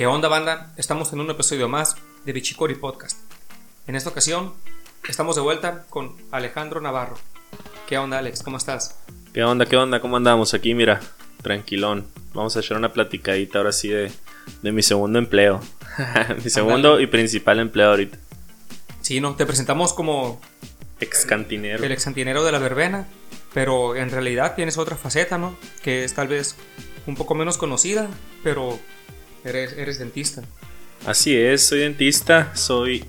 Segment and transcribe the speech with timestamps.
[0.00, 0.72] ¿Qué onda banda?
[0.78, 3.18] Estamos en un episodio más de Bichicori Podcast.
[3.86, 4.54] En esta ocasión
[5.06, 7.18] estamos de vuelta con Alejandro Navarro.
[7.86, 8.42] ¿Qué onda Alex?
[8.42, 8.98] ¿Cómo estás?
[9.34, 9.66] ¿Qué onda?
[9.66, 10.00] ¿Qué onda?
[10.00, 10.54] ¿Cómo andamos?
[10.54, 11.00] Aquí mira,
[11.42, 12.06] tranquilón.
[12.32, 14.10] Vamos a echar una platicadita ahora sí de,
[14.62, 15.60] de mi segundo empleo.
[16.42, 18.16] mi segundo y principal empleo ahorita.
[19.02, 20.40] Sí, no, te presentamos como
[20.98, 21.84] Ex cantinero.
[21.84, 23.06] el ex cantinero de la verbena,
[23.52, 25.58] pero en realidad tienes otra faceta, ¿no?
[25.82, 26.56] Que es tal vez
[27.06, 28.08] un poco menos conocida,
[28.42, 28.78] pero
[29.44, 30.42] eres, eres dentista.
[31.06, 33.04] Así es, soy dentista, soy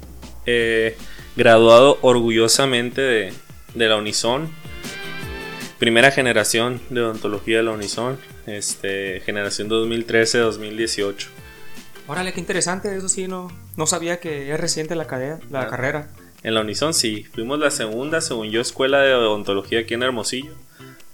[0.45, 0.95] eh,
[1.35, 3.33] graduado orgullosamente de,
[3.75, 4.49] de la Unison.
[5.79, 11.27] Primera generación de odontología de la Unison, este, generación 2013-2018.
[12.07, 15.67] Órale, qué interesante, eso sí, no, no sabía que es reciente la, cadena, la Ah.
[15.67, 16.09] carrera.
[16.43, 20.53] En la Unison sí, fuimos la segunda, según yo, escuela de odontología aquí en Hermosillo.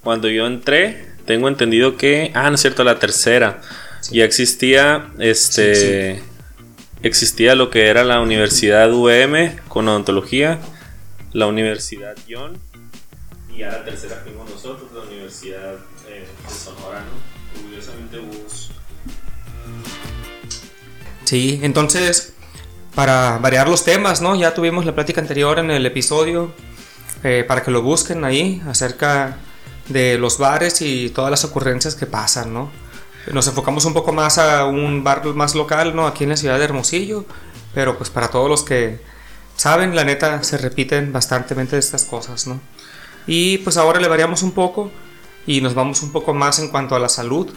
[0.01, 3.61] Cuando yo entré, tengo entendido que, ah, no es cierto, la tercera.
[4.11, 6.21] Ya existía, este,
[7.03, 10.59] existía lo que era la Universidad UM con odontología,
[11.33, 12.57] la Universidad John,
[13.55, 15.75] y a la tercera fuimos nosotros, la Universidad
[16.07, 17.59] eh, de Sonora, ¿no?
[17.61, 18.69] Orgullosamente bus.
[21.25, 22.33] Sí, entonces,
[22.95, 24.35] para variar los temas, ¿no?
[24.35, 26.53] Ya tuvimos la plática anterior en el episodio,
[27.23, 29.37] eh, para que lo busquen ahí, acerca
[29.89, 32.71] de los bares y todas las ocurrencias que pasan, ¿no?
[33.31, 36.07] Nos enfocamos un poco más a un bar más local, ¿no?
[36.07, 37.25] Aquí en la ciudad de Hermosillo,
[37.73, 38.99] pero pues para todos los que
[39.55, 42.59] saben, la neta, se repiten bastantemente estas cosas, ¿no?
[43.25, 44.91] Y pues ahora le variamos un poco
[45.45, 47.49] y nos vamos un poco más en cuanto a la salud,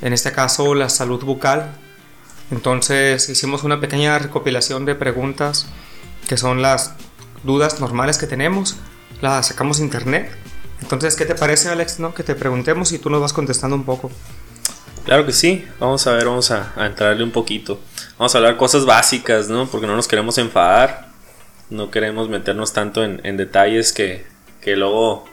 [0.00, 1.76] en este caso la salud bucal,
[2.52, 5.66] entonces hicimos una pequeña recopilación de preguntas
[6.28, 6.92] que son las
[7.44, 8.76] dudas normales que tenemos.
[9.22, 10.30] Las sacamos de internet.
[10.82, 11.98] Entonces, ¿qué te parece, Alex?
[11.98, 12.12] No?
[12.12, 14.10] Que te preguntemos y tú nos vas contestando un poco.
[15.04, 17.80] Claro que sí, vamos a ver, vamos a, entrarle un poquito.
[18.18, 19.66] Vamos a hablar cosas básicas, ¿no?
[19.66, 21.08] Porque no nos queremos enfadar,
[21.70, 24.24] no queremos meternos tanto en, detalles que,
[24.60, 25.24] que luego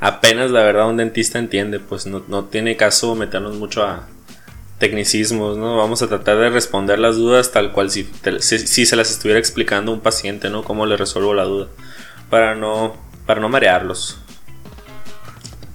[0.00, 4.06] apenas la verdad un dentista entiende, pues no, no tiene caso meternos mucho a
[4.78, 5.78] tecnicismos, ¿no?
[5.78, 8.06] Vamos a tratar de responder las dudas tal cual si,
[8.40, 10.64] si, se las estuviera explicando un paciente, ¿no?
[10.64, 11.68] Cómo le resuelvo la duda,
[12.28, 14.18] para no, para no marearlos.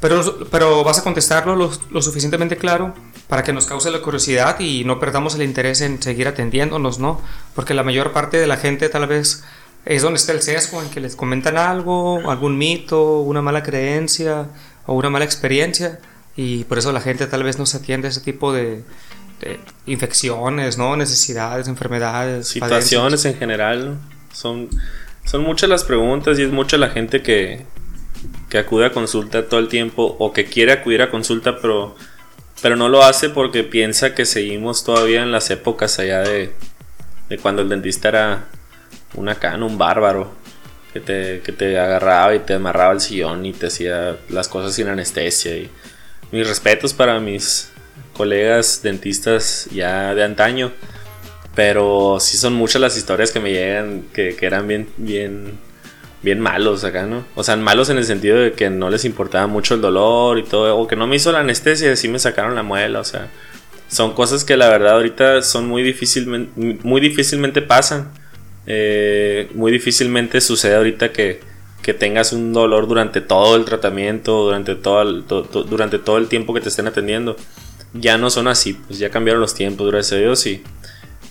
[0.02, 2.94] Pero, pero vas a contestarlo lo, lo suficientemente claro
[3.30, 7.22] para que nos cause la curiosidad y no perdamos el interés en seguir atendiéndonos, ¿no?
[7.54, 9.44] Porque la mayor parte de la gente tal vez
[9.86, 14.48] es donde está el sesgo, en que les comentan algo, algún mito, una mala creencia
[14.88, 16.00] o una mala experiencia
[16.36, 18.84] y por eso la gente tal vez no se atiende a ese tipo de,
[19.86, 20.98] infecciones, ¿no?
[20.98, 24.00] Necesidades, enfermedades, situaciones en general.
[24.34, 24.70] Son,
[25.24, 27.64] son muchas las preguntas y es mucha la gente que,
[28.50, 31.96] que acude a consulta todo el tiempo o que quiere acudir a consulta pero,
[32.62, 36.52] pero no lo hace porque piensa que seguimos todavía en las épocas allá de,
[37.30, 38.46] de cuando el dentista era
[39.14, 40.38] una cana, un bárbaro.
[40.92, 44.74] Que te, que te agarraba y te amarraba el sillón y te hacía las cosas
[44.74, 45.56] sin anestesia.
[45.56, 45.70] Y
[46.32, 47.70] mis respetos para mis
[48.14, 50.72] colegas dentistas ya de antaño.
[51.54, 55.60] Pero sí son muchas las historias que me llegan que, que eran bien, bien,
[56.22, 57.26] bien malos acá, ¿no?
[57.36, 60.44] O sea, malos en el sentido de que no les importaba mucho el dolor y
[60.44, 63.04] todo, o que no me hizo la anestesia y sí me sacaron la muela, o
[63.04, 63.30] sea,
[63.88, 68.12] son cosas que la verdad ahorita son muy difícilmente, muy difícilmente pasan.
[68.72, 71.40] Eh, muy difícilmente sucede ahorita que,
[71.82, 76.54] que tengas un dolor durante todo el tratamiento, durante todo el, durante todo el tiempo
[76.54, 77.36] que te estén atendiendo.
[77.94, 80.62] Ya no son así, pues ya cambiaron los tiempos, gracias a Dios, y,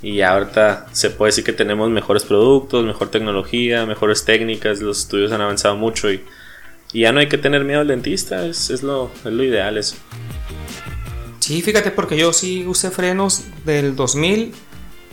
[0.02, 5.32] y ahorita se puede decir que tenemos mejores productos, mejor tecnología, mejores técnicas, los estudios
[5.32, 6.24] han avanzado mucho y,
[6.92, 9.96] ya no hay que tener miedo al dentista, es, es, lo, es lo ideal eso.
[11.40, 14.54] Sí, fíjate, porque yo sí usé frenos del 2000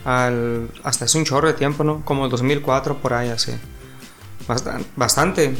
[0.06, 2.04] al, hasta hace un chorro de tiempo, ¿no?
[2.06, 3.52] Como el 2004 por ahí, así.
[4.48, 5.54] Bastan- Bastante.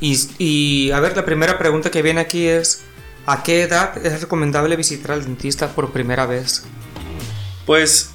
[0.00, 2.82] Y, a ver, la primera pregunta que viene aquí es,
[3.26, 6.64] ¿a qué edad es recomendable visitar al dentista por primera vez?
[7.66, 8.12] Pues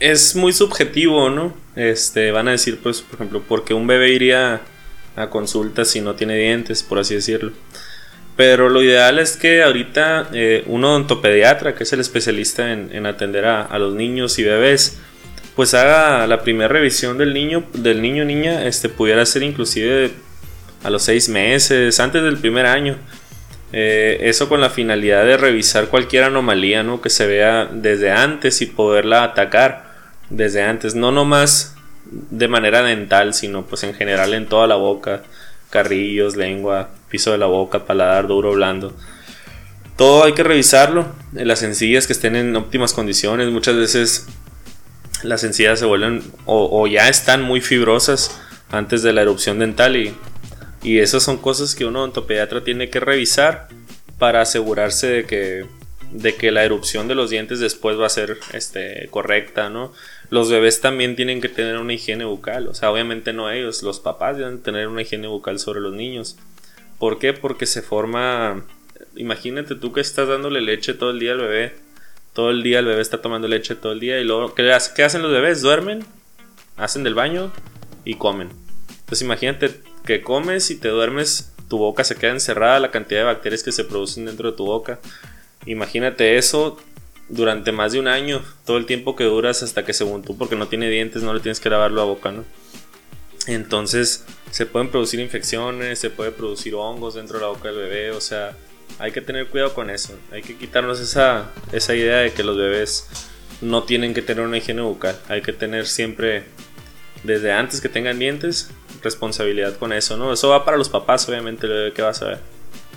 [0.00, 1.54] es muy subjetivo, ¿no?
[1.76, 4.60] Este, van a decir, pues, por ejemplo, porque un bebé iría
[5.16, 7.52] a consulta si no tiene dientes, por así decirlo.
[8.36, 13.06] Pero lo ideal es que ahorita eh, un odontopediatra, que es el especialista en, en
[13.06, 14.98] atender a, a los niños y bebés,
[15.54, 20.10] pues haga la primera revisión del niño, del niño niña, este pudiera ser inclusive
[20.82, 22.96] a los seis meses, antes del primer año.
[23.76, 27.00] Eh, eso con la finalidad de revisar cualquier anomalía ¿no?
[27.00, 29.92] que se vea desde antes y poderla atacar
[30.30, 31.74] desde antes, no nomás
[32.04, 35.24] de manera dental, sino pues en general en toda la boca,
[35.70, 38.94] carrillos, lengua, piso de la boca, paladar duro, blando.
[39.96, 41.06] todo hay que revisarlo.
[41.32, 44.28] Las encías que estén en óptimas condiciones, muchas veces
[45.24, 50.14] las encías se vuelven o, ya están muy fibrosas antes de la erupción dental y,
[50.84, 53.68] y esas son cosas que uno odontopediatra tiene que revisar
[54.18, 55.66] para asegurarse de que,
[56.12, 59.92] de que la erupción de los dientes después va a ser este, correcta, ¿no?
[60.30, 63.98] Los bebés también tienen que tener una higiene bucal, o sea, obviamente no ellos, los
[63.98, 66.36] papás deben tener una higiene bucal sobre los niños.
[66.98, 67.32] ¿Por qué?
[67.32, 68.64] Porque se forma
[69.16, 71.74] imagínate tú que estás dándole leche todo el día al bebé.
[72.32, 74.20] Todo el día el bebé está tomando leche todo el día.
[74.20, 75.62] Y luego, ¿qué, hacen los bebés?
[75.62, 76.04] Duermen,
[76.76, 77.52] hacen del baño
[78.04, 78.50] y comen.
[78.88, 79.70] Entonces imagínate
[80.04, 83.72] que comes y te duermes, tu boca se queda encerrada, la cantidad de bacterias que
[83.72, 84.98] se producen dentro de tu boca.
[85.66, 86.78] Imagínate eso
[87.28, 90.56] durante más de un año, todo el tiempo que duras hasta que según tú, porque
[90.56, 92.44] no tiene dientes, no le tienes que lavar la boca, ¿no?
[93.46, 98.10] Entonces se pueden producir infecciones, se puede producir hongos dentro de la boca del bebé,
[98.10, 98.56] o sea,
[98.98, 100.16] hay que tener cuidado con eso.
[100.30, 103.06] Hay que quitarnos esa, esa idea de que los bebés
[103.60, 105.18] no tienen que tener una higiene bucal.
[105.28, 106.44] Hay que tener siempre,
[107.24, 108.70] desde antes que tengan dientes,
[109.04, 110.32] responsabilidad con eso, ¿no?
[110.32, 112.38] Eso va para los papás, obviamente, bebé que vas a ver.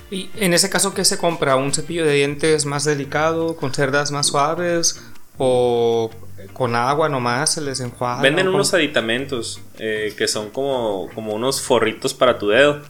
[0.10, 1.56] ¿Y en ese caso qué se compra?
[1.56, 5.04] ¿Un cepillo de dientes más delicado, con cerdas más suaves?
[5.38, 6.10] ¿O
[6.54, 8.22] con agua nomás se les enjuaga?
[8.22, 12.82] Venden unos aditamentos eh, que son como, como unos forritos para tu dedo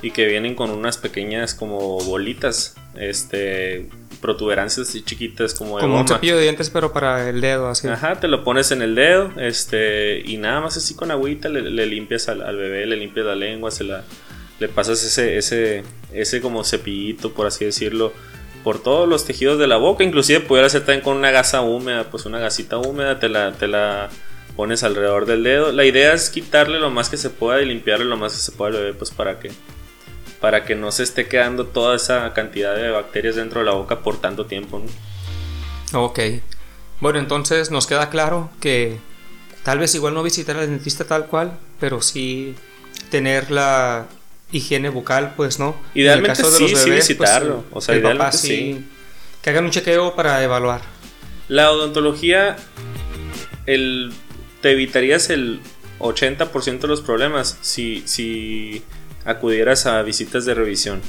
[0.00, 3.88] y que vienen con unas pequeñas como bolitas, este,
[4.20, 7.88] protuberancias así chiquitas como de Como un cepillo de dientes pero para el dedo así.
[7.88, 11.86] Ajá, te lo pones en el dedo, este, y nada más así con agüita le,
[11.86, 14.04] limpias al, bebé, le limpias la lengua, se la,
[14.58, 18.12] le pasas ese, ese, ese como cepillito, por así decirlo,
[18.62, 22.04] por todos los tejidos de la boca, inclusive pudiera ser también con una gasa húmeda,
[22.04, 24.08] pues una gasita húmeda, te la, te la
[24.56, 25.72] pones alrededor del dedo.
[25.72, 28.52] La idea es quitarle lo más que se pueda y limpiarle lo más que se
[28.52, 29.50] pueda al bebé, pues para que
[30.42, 34.00] para que no se esté quedando toda esa cantidad de bacterias dentro de la boca
[34.00, 34.82] por tanto tiempo.
[35.94, 36.18] Ok.
[37.00, 38.98] Bueno, entonces nos queda claro que
[39.62, 42.56] tal vez igual no visitar al dentista tal cual, pero sí
[43.08, 44.08] tener la
[44.50, 45.76] higiene bucal, pues, ¿no?
[45.94, 47.64] Idealmente sí, sí pues, visitarlo.
[47.70, 48.84] o sea, idealmente sí.
[49.42, 50.80] Que hagan un chequeo para evaluar.
[51.46, 52.56] La odontología,
[53.66, 54.12] el,
[54.60, 55.60] te evitarías el
[56.00, 58.82] 80% de los problemas si, si
[59.24, 61.00] acudieras a visitas de revisión.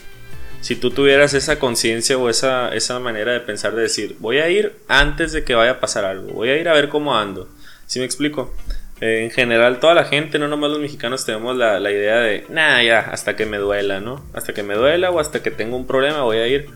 [0.62, 4.50] Si tú tuvieras esa conciencia o esa, esa manera de pensar de decir, voy a
[4.50, 7.50] ir antes de que vaya a pasar algo, voy a ir a ver cómo ando.
[7.86, 8.54] si me explico?
[9.02, 12.46] Eh, en general, toda la gente, no nomás los mexicanos, tenemos la, la idea de,
[12.48, 14.26] nada, ya, hasta que me duela, ¿no?
[14.34, 16.70] Hasta que me duela o hasta que tengo un problema voy a ir.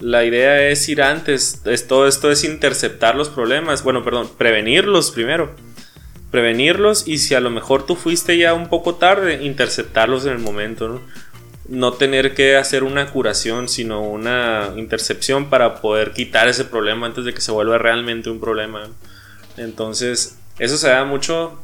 [0.00, 5.12] La idea es ir antes, es, todo esto es interceptar los problemas, bueno, perdón, prevenirlos
[5.12, 5.54] primero
[6.30, 10.38] prevenirlos y si a lo mejor tú fuiste ya un poco tarde, interceptarlos en el
[10.38, 11.00] momento,
[11.68, 11.92] ¿no?
[11.92, 17.34] Tener que hacer una curación, sino una intercepción para poder quitar ese problema antes de
[17.34, 18.88] que se vuelva realmente un problema.
[19.56, 21.60] Entonces, eso se da mucho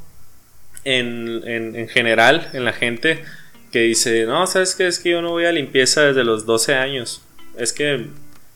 [0.84, 3.24] en, en, general en la gente
[3.72, 4.86] que dice, no, ¿sabes qué?
[4.86, 7.22] Es que yo no voy a limpieza desde los 12 años.
[7.56, 8.06] Es que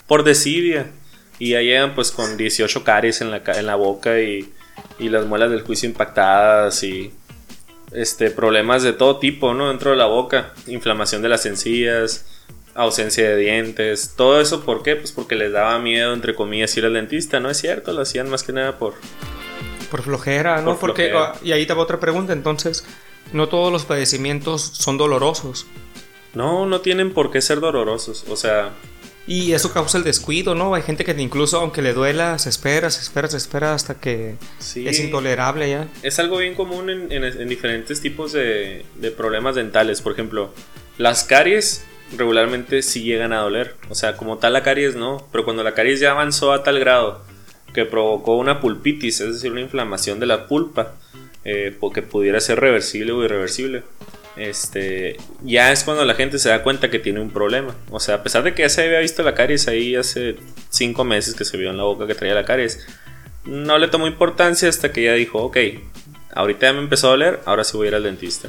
[0.08, 0.86] por desidia.
[1.38, 4.52] Y ya llegan pues con 18 caries en la, en la boca y
[4.98, 7.12] y las muelas del juicio impactadas y
[7.92, 9.68] este, problemas de todo tipo, ¿no?
[9.68, 12.26] Dentro de la boca, inflamación de las encías,
[12.74, 14.96] ausencia de dientes, todo eso, ¿por qué?
[14.96, 17.92] Pues porque les daba miedo, entre comillas, ir al dentista, ¿no es cierto?
[17.92, 18.94] Lo hacían más que nada por...
[19.90, 20.78] Por flojera, ¿no?
[20.78, 22.84] porque, ah, y ahí te va otra pregunta, entonces,
[23.32, 25.66] no todos los padecimientos son dolorosos.
[26.34, 28.72] No, no tienen por qué ser dolorosos, o sea,
[29.28, 30.74] y eso causa el descuido, ¿no?
[30.74, 34.36] Hay gente que incluso aunque le duela, se espera, se espera, se espera hasta que
[34.58, 35.86] es intolerable ya.
[36.02, 38.86] Es algo bien común en, diferentes tipos de,
[39.18, 40.00] problemas dentales.
[40.00, 40.54] Por ejemplo,
[40.96, 41.84] las caries
[42.16, 43.76] regularmente sí llegan a doler.
[43.90, 46.80] O sea, como tal la caries no, pero cuando la caries ya avanzó a tal
[46.80, 47.22] grado
[47.74, 50.94] que provocó una pulpitis, es decir, una inflamación de la pulpa,
[51.44, 53.82] eh, porque pudiera ser reversible o irreversible
[54.38, 57.74] este, ya es cuando la gente se da cuenta que tiene un problema.
[57.90, 60.36] O sea, a pesar de que ya se había visto la caries ahí hace
[60.70, 62.86] 5 meses que se vio en la boca que traía la caries,
[63.44, 65.56] no le tomó importancia hasta que ya dijo, ok,
[66.34, 68.48] ahorita ya me empezó a doler, ahora sí voy a ir al dentista.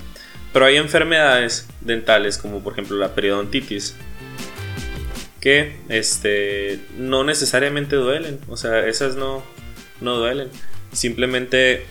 [0.53, 3.95] Pero hay enfermedades dentales como por ejemplo la periodontitis
[5.39, 8.39] que este, no necesariamente duelen.
[8.49, 9.43] O sea, esas no,
[10.01, 10.49] no duelen.
[10.91, 11.85] Simplemente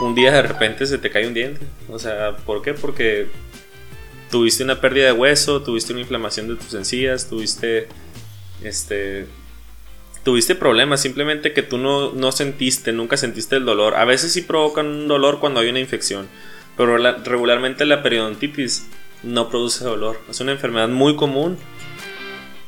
[0.00, 1.60] un día de repente se te cae un diente.
[1.88, 2.74] O sea, ¿por qué?
[2.74, 3.28] Porque
[4.30, 7.88] tuviste una pérdida de hueso, tuviste una inflamación de tus encías, tuviste
[8.62, 9.26] este
[10.22, 13.94] tuviste problemas, simplemente que tú no, no sentiste, nunca sentiste el dolor.
[13.94, 16.28] A veces sí provocan un dolor cuando hay una infección,
[16.76, 18.86] pero regularmente la periodontitis
[19.22, 20.20] no produce dolor.
[20.28, 21.56] Es una enfermedad muy común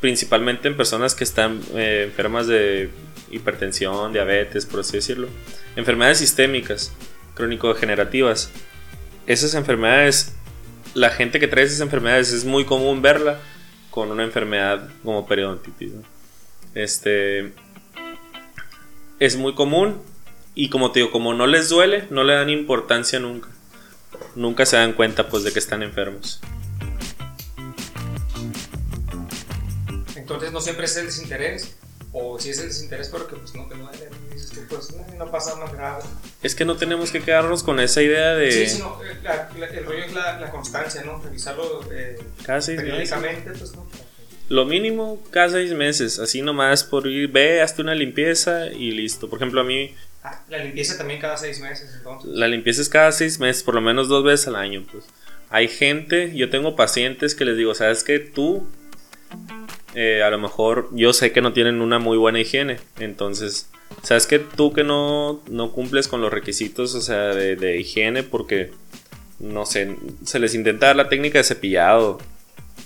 [0.01, 2.91] principalmente en personas que están eh, enfermas de
[3.31, 5.29] hipertensión, diabetes, por así decirlo.
[5.77, 6.93] Enfermedades sistémicas,
[7.35, 8.51] crónico-degenerativas.
[9.27, 10.35] Esas enfermedades,
[10.95, 13.39] la gente que trae esas enfermedades es muy común verla
[13.91, 15.93] con una enfermedad como periodontitis.
[16.75, 17.53] Este
[19.19, 20.01] es muy común
[20.55, 23.49] y como te digo, como no les duele, no le dan importancia nunca.
[24.35, 26.41] Nunca se dan cuenta pues de que están enfermos.
[30.17, 31.77] Entonces no siempre es el desinterés,
[32.12, 35.57] o si es el desinterés porque pues no te duele, dices tú, pues no, pasa
[35.57, 36.02] más grave.
[36.42, 38.52] Es que no tenemos que quedarnos con esa idea de...
[38.52, 41.23] Sí, sino, eh, el rollo es la, constancia, ¿no?
[41.23, 43.87] Revisarlo eh, cada seis periódicamente, pues no.
[44.50, 49.31] Lo mínimo cada seis meses, así nomás por ir, ve, hazte una limpieza y listo.
[49.31, 49.95] Por ejemplo, a mí...
[50.23, 52.31] Ah, la limpieza también cada seis meses, entonces.
[52.31, 55.04] La limpieza es cada seis meses, por lo menos dos veces al año, pues.
[55.49, 58.19] Hay gente, yo tengo pacientes que les digo, ¿sabes qué?
[58.19, 58.66] Tú
[59.94, 62.78] eh, a lo mejor yo sé que no tienen una muy buena higiene.
[62.99, 63.68] Entonces,
[64.02, 68.72] sabes que tú que no, no cumples con los requisitos, o sea, de, higiene, porque,
[69.38, 72.18] no sé, se les intenta dar la técnica de cepillado,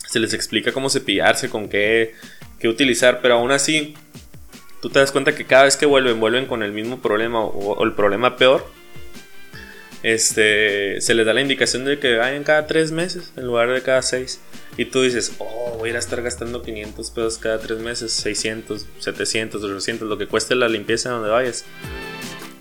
[0.08, 2.14] se les explica cómo cepillarse, con qué,
[2.58, 3.94] qué utilizar, pero aún así,
[4.80, 7.82] tú te das cuenta que cada vez que vuelven, vuelven con el mismo problema o,
[7.84, 8.66] el problema peor.
[10.02, 13.82] Este, se les da la indicación de que vayan cada tres meses en lugar de
[13.82, 14.40] cada seis.
[14.76, 18.12] Y tú dices, oh, voy a ir a estar gastando 500 pesos cada tres meses,
[18.12, 21.64] 600, 700, 800, lo que cueste la limpieza donde vayas.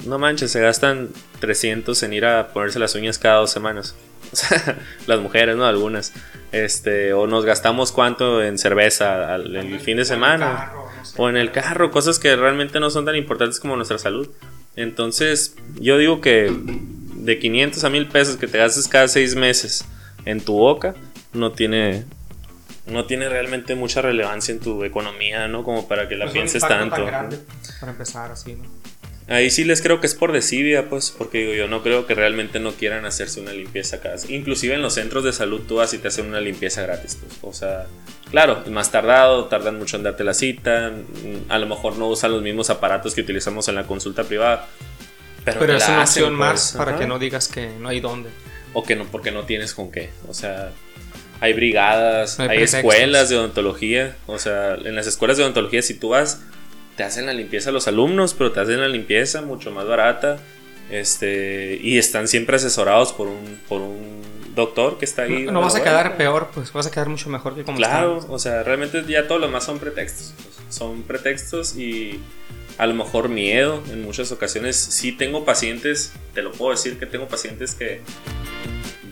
[0.05, 3.95] No manches, se gastan 300 en ir a ponerse las uñas cada dos semanas.
[5.07, 5.65] las mujeres, ¿no?
[5.65, 6.13] Algunas.
[6.51, 10.71] Este, o nos gastamos cuánto en cerveza el fin de semana.
[11.17, 14.29] O en el carro, cosas que realmente no son tan importantes como nuestra salud.
[14.75, 16.51] Entonces, yo digo que
[17.25, 19.85] de 500 a 1000 pesos que te gastes cada seis meses
[20.25, 20.95] en tu boca,
[21.33, 22.05] no tiene
[22.87, 25.63] no tiene realmente mucha relevancia en tu economía, ¿no?
[25.63, 27.03] Como para que la pienses tanto.
[27.05, 28.63] para empezar así, ¿no?
[29.27, 32.13] Ahí sí les creo que es por desidia, pues, porque digo, yo no creo que
[32.13, 35.95] realmente no quieran hacerse una limpieza cada Inclusive en los centros de salud tú vas
[35.95, 37.33] y te hacen una limpieza gratis, pues.
[37.41, 37.87] O sea,
[38.29, 40.93] claro, más tardado, tardan mucho en darte la cita,
[41.49, 44.67] a lo mejor no usan los mismos aparatos que utilizamos en la consulta privada.
[45.45, 48.29] Pero, es una opción más pues, para que no digas que no hay dónde.
[48.73, 50.09] O que no, porque no tienes con qué.
[50.27, 50.71] O sea,
[51.39, 54.17] hay brigadas, hay, escuelas de odontología.
[54.25, 56.41] O sea, en las escuelas de odontología, si tú vas,
[56.97, 60.39] te hacen la limpieza a los alumnos, pero te hacen la limpieza mucho más barata.
[60.89, 64.21] Este, y están siempre asesorados por un, por un
[64.55, 65.43] doctor que está ahí.
[65.43, 68.39] No, vas a quedar peor, pues vas a quedar mucho mejor que como Claro, o
[68.39, 70.33] sea, realmente ya todo lo más son pretextos.
[70.35, 72.19] Pues, son pretextos y
[72.77, 74.75] a lo mejor miedo en muchas ocasiones.
[74.75, 78.01] Sí tengo pacientes, te lo puedo decir que tengo pacientes que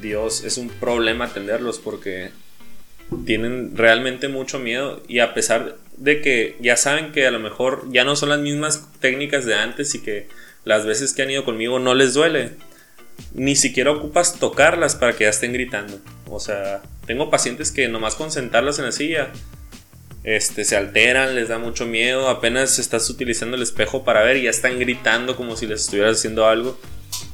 [0.02, 2.32] Dios, es un problema atenderlos porque
[3.26, 7.86] tienen realmente mucho miedo y a pesar de que ya saben que a lo mejor
[7.92, 10.28] ya no son las mismas técnicas de antes y que
[10.66, 12.52] las veces que han ido conmigo no les duele,
[13.34, 16.00] ni siquiera ocupas tocarlas para que ya estén gritando.
[16.30, 19.32] O sea, tengo pacientes que nomás con sentarlas en la silla
[20.24, 24.44] este, se alteran, les da mucho miedo, apenas estás utilizando el espejo para ver y
[24.44, 26.78] ya están gritando como si les estuvieras haciendo algo.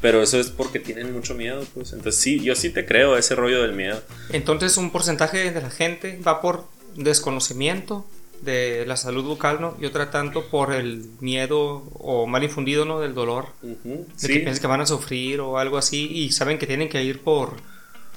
[0.02, 1.94] Pero eso es porque tienen mucho miedo, pues.
[1.94, 4.02] Entonces sí, yo sí te creo ese rollo del miedo.
[4.32, 6.66] Entonces un porcentaje de la gente va por
[6.96, 8.06] desconocimiento
[8.42, 9.76] de la salud bucal, ¿no?
[9.80, 13.00] Y otra tanto por el miedo o mal infundido, ¿no?
[13.00, 13.48] Del dolor.
[13.62, 17.04] De que piensan que van a sufrir o algo así y saben que tienen que
[17.04, 17.58] ir por...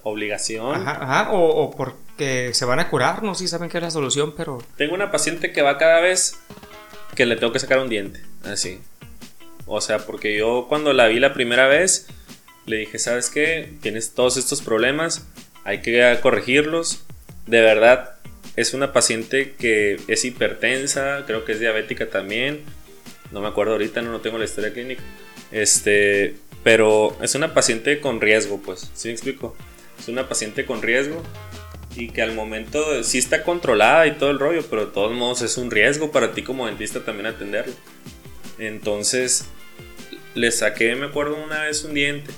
[0.02, 0.75] Obligación.
[0.75, 3.90] Ajá, ajá o, o porque se van a curar, no sí saben que es la
[3.90, 4.62] solución, pero...
[4.76, 6.38] Tengo una paciente que va cada vez
[7.14, 8.80] que le tengo que sacar un diente, así.
[9.66, 12.06] O sea, porque yo cuando la vi la primera vez,
[12.66, 13.73] le dije, ¿sabes qué?
[13.80, 15.26] Tienes todos estos problemas,
[15.64, 17.04] hay que corregirlos.
[17.47, 18.16] De verdad,
[18.56, 22.62] es una paciente que es hipertensa, creo que es diabética también.
[23.30, 25.02] No me acuerdo ahorita, no, tengo la historia clínica.
[25.50, 29.56] Este, pero es una paciente con riesgo, pues, ¿sí me explico?
[30.02, 31.23] Es una paciente con riesgo
[31.94, 35.42] y que al momento sí está controlada y todo el rollo, pero de todos modos
[35.42, 37.73] es un riesgo para ti como dentista también atenderlo.
[38.59, 39.47] Entonces
[40.35, 42.32] le saqué, me acuerdo una vez un diente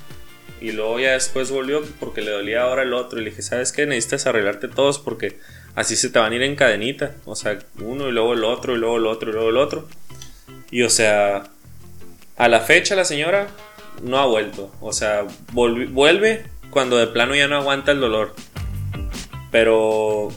[0.60, 3.72] y luego ya después volvió porque le dolía ahora el otro y le dije, ¿sabes
[3.72, 3.86] qué?
[3.86, 5.38] Necesitas arreglarte todos porque
[5.74, 7.14] así se te van a ir en cadenita.
[7.24, 9.88] O sea, uno y luego el otro y luego el otro y luego el otro.
[10.70, 11.44] Y o sea,
[12.36, 13.48] a la fecha la señora
[14.02, 14.70] no ha vuelto.
[14.80, 16.44] O sea, vuelve
[16.74, 18.34] cuando de plano ya no aguanta el dolor.
[19.50, 20.28] Pero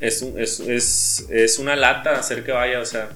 [0.00, 3.10] es, es, es, es una lata hacer que vaya, o sea,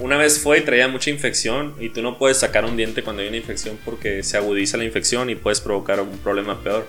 [0.00, 3.22] una vez fue y traía mucha infección y tú no puedes sacar un diente cuando
[3.22, 6.88] hay una infección porque se agudiza la infección y puedes provocar un problema peor.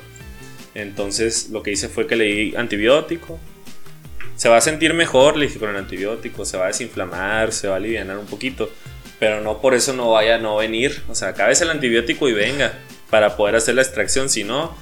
[0.74, 3.40] Entonces lo que hice fue que le di antibiótico,
[4.36, 7.68] se va a sentir mejor, le dije, con el antibiótico, se va a desinflamar, se
[7.68, 8.72] va a aliviar un poquito,
[9.20, 12.34] pero no por eso no vaya a no venir, o sea, acabes el antibiótico y
[12.34, 12.74] venga
[13.12, 14.76] para poder hacer la extracción, si no,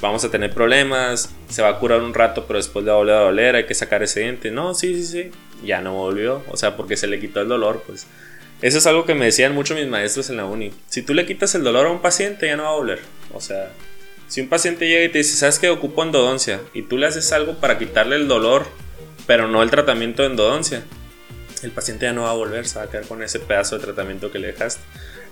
[0.00, 3.00] vamos a tener problemas, se va a curar un rato, pero después le va a
[3.00, 5.30] volver a doler, hay que sacar ese diente, no, sí, sí, sí,
[5.64, 8.06] ya no volvió, o sea, porque se le quitó el dolor, pues.
[8.62, 10.72] Eso es algo que me decían mucho mis maestros en la uni.
[10.88, 13.00] Si tú le quitas el dolor a un paciente, ya no va a volver.
[13.34, 13.70] O sea,
[14.28, 16.60] si un paciente llega y te dice, ¿sabes que ocupo endodoncia?
[16.72, 18.66] Y tú le haces algo para quitarle el dolor,
[19.26, 20.84] pero no el tratamiento de endodoncia,
[21.62, 23.84] el paciente ya no va a volver, se va a quedar con ese pedazo de
[23.84, 24.82] tratamiento que le dejaste.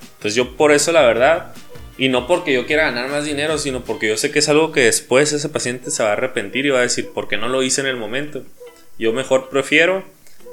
[0.03, 1.55] Entonces yo por eso la verdad,
[1.97, 4.73] y no porque yo quiera ganar más dinero, sino porque yo sé que es algo
[4.73, 7.49] que después ese paciente se va a arrepentir y va a decir, ¿por qué no
[7.49, 8.43] lo hice en el momento?
[8.99, 10.05] Yo mejor prefiero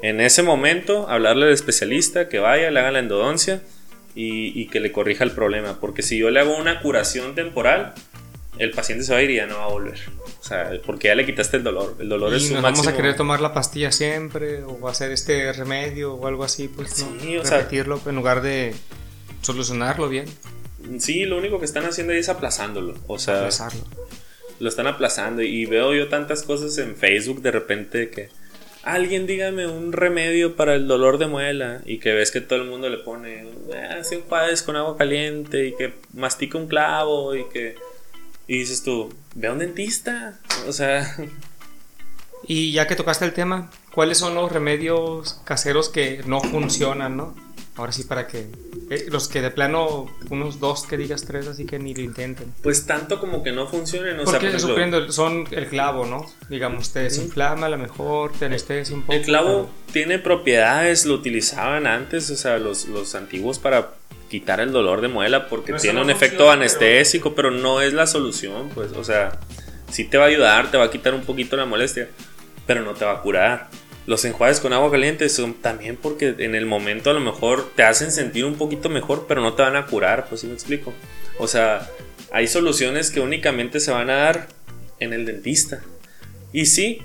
[0.02, 3.62] en ese momento hablarle al especialista, que vaya, le haga la endodoncia
[4.14, 5.78] y, y que le corrija el problema.
[5.80, 7.94] Porque si yo le hago una curación temporal,
[8.58, 9.98] el paciente se va a ir y ya no va a volver.
[10.40, 11.96] O sea, porque ya le quitaste el dolor.
[12.00, 15.52] El dolor es un nos vamos a querer tomar la pastilla siempre o hacer este
[15.52, 18.74] remedio o algo así, pues sí, o repetirlo en lugar de
[19.40, 20.26] solucionarlo bien.
[20.98, 22.94] Sí, lo único que están haciendo es aplazándolo.
[23.06, 23.84] O sea, Aplazarlo.
[24.60, 28.28] lo están aplazando y veo yo tantas cosas en Facebook de repente que
[28.82, 32.68] alguien dígame un remedio para el dolor de muela y que ves que todo el
[32.68, 33.46] mundo le pone,
[33.98, 34.24] hace un
[34.66, 37.76] con agua caliente y que mastica un clavo y que
[38.46, 40.38] y dices tú, ve a un dentista.
[40.66, 41.16] O sea.
[42.46, 47.36] Y ya que tocaste el tema, ¿cuáles son los remedios caseros que no funcionan, no?
[47.82, 48.46] Ahora sí, para que.
[48.90, 52.54] Eh, los que de plano, unos dos que digas tres, así que ni lo intenten.
[52.62, 54.20] Pues tanto como que no funcionen.
[54.20, 56.24] O Porque sea, son el clavo, ¿no?
[56.48, 59.14] Digamos, te desinflama a lo mejor, te anestesia un poco.
[59.14, 63.94] El clavo tiene propiedades, lo utilizaban antes, o sea, los, los antiguos para
[64.28, 67.50] quitar el dolor de muela porque tiene un efecto anestésico, pero...
[67.50, 69.40] no es la solución, pues, o sea,
[69.90, 72.08] sí te va a ayudar, te va a quitar un poquito la molestia,
[72.64, 73.70] pero no te va a curar.
[74.06, 77.84] Los enjuagues con agua caliente son también porque en el momento a lo mejor te
[77.84, 80.92] hacen sentir un poquito mejor, pero no te van a curar, pues si me explico.
[81.38, 81.88] O sea,
[82.32, 84.48] hay soluciones que únicamente se van a dar
[84.98, 85.82] en el dentista.
[86.52, 87.02] Y sí,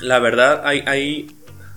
[0.00, 1.30] la verdad hay, hay,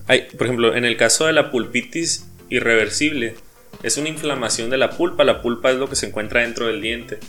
[0.07, 3.35] hay por ejemplo, en el caso de la pulpitis irreversible,
[3.83, 5.23] es una inflamación de la pulpa.
[5.23, 7.19] La pulpa es lo que se encuentra dentro del diente.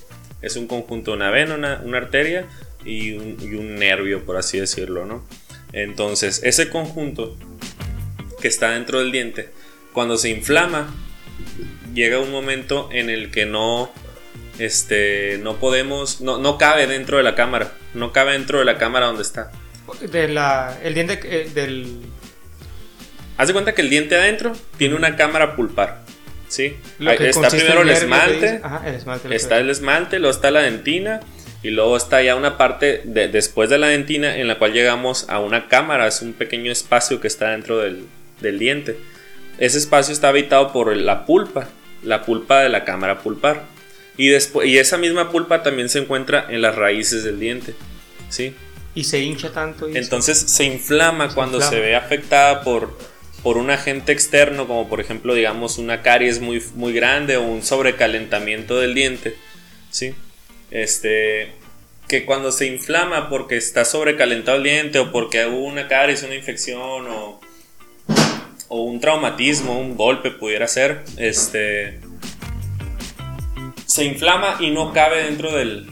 [0.40, 2.46] Es un conjunto de una vena, una, arteria
[2.84, 5.24] y un, nervio, por así decirlo, ¿no?
[5.74, 7.36] Entonces, ese conjunto
[8.40, 9.50] que está dentro del diente,
[9.92, 10.94] cuando se inflama,
[11.92, 13.90] llega un momento en el que no,
[14.60, 18.78] este, no podemos, no, no cabe dentro de la cámara, no cabe dentro de la
[18.78, 19.50] cámara donde está.
[20.12, 22.02] De la, el diente eh, del...
[23.36, 26.04] Haz de cuenta que el diente adentro tiene una cámara pulpar.
[26.46, 26.76] Sí.
[27.00, 28.62] está primero el esmalte,
[29.30, 31.18] está el esmalte, luego está la dentina
[31.64, 35.24] y luego está ya una parte de, después de la dentina en la cual llegamos
[35.30, 38.06] a una cámara, es un pequeño espacio que está dentro del,
[38.58, 38.98] diente.
[39.56, 41.68] Ese espacio está habitado por la pulpa,
[42.02, 43.64] la pulpa de la cámara pulpar.
[44.18, 47.74] Y, después, y esa misma pulpa también se encuentra en las raíces del diente.
[48.28, 48.54] ¿sí?
[48.94, 49.88] Y se hincha tanto.
[49.88, 52.98] Entonces se inflama cuando se ve afectada por,
[53.42, 57.62] por un agente externo, como por ejemplo, digamos, una caries muy, muy grande o un
[57.62, 59.34] sobrecalentamiento del diente,
[59.90, 60.14] ¿sí?
[60.74, 61.52] Este,
[62.06, 66.34] que cuando se inflama porque está sobrecalentado el diente o porque hubo una caries, una
[66.34, 67.40] infección o,
[68.68, 71.98] o un traumatismo, un golpe pudiera ser, este,
[73.86, 75.86] se inflama y no cabe dentro del,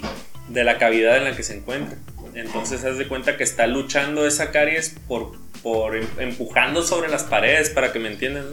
[0.49, 1.97] de la cavidad en la que se encuentra.
[2.35, 7.25] Entonces haz de cuenta que está luchando esa caries por por em, empujando sobre las
[7.25, 8.47] paredes, para que me entiendan.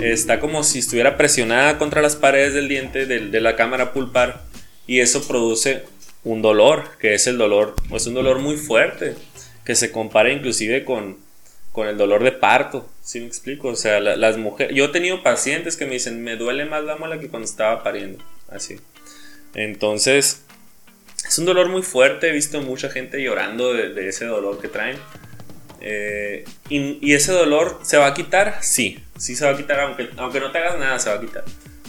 [0.00, 4.42] Está como si estuviera presionada contra las paredes del diente de, la cámara pulpar
[4.86, 5.84] y eso produce
[6.24, 9.14] un dolor, que es el dolor, es un dolor muy fuerte,
[9.64, 11.18] que se compara inclusive con,
[11.72, 13.68] con el dolor de parto, ¿sí me explico?
[13.68, 16.96] O sea, las mujeres, yo he tenido pacientes que me dicen, me duele más la
[16.96, 18.80] muela que cuando estaba pariendo, así.
[19.54, 20.44] Entonces,
[21.26, 24.98] es un dolor muy fuerte, he visto mucha gente llorando de ese dolor que traen.
[25.88, 30.08] Eh, y, ese dolor se va a quitar, sí, sí se va a quitar, aunque,
[30.16, 31.44] aunque no te hagas nada, se va a quitar.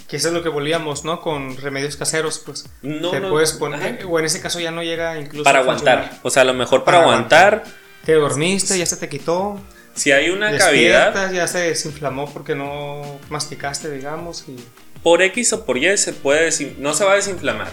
[0.07, 1.19] Que eso es lo que volvíamos, ¿no?
[1.19, 2.65] Con remedios caseros, pues.
[2.81, 5.43] No, te puedes poner, o en ese caso ya no llega incluso.
[5.43, 7.63] Para aguantar, o sea, a lo mejor para, aguantar.
[8.05, 9.59] Te dormiste, ya se te quitó.
[9.93, 11.31] Si hay una cavidad.
[11.31, 14.45] Ya se desinflamó porque no masticaste, digamos.
[14.47, 14.55] Y...
[15.03, 17.69] Por X o por Y se puede no se va a desinflamar.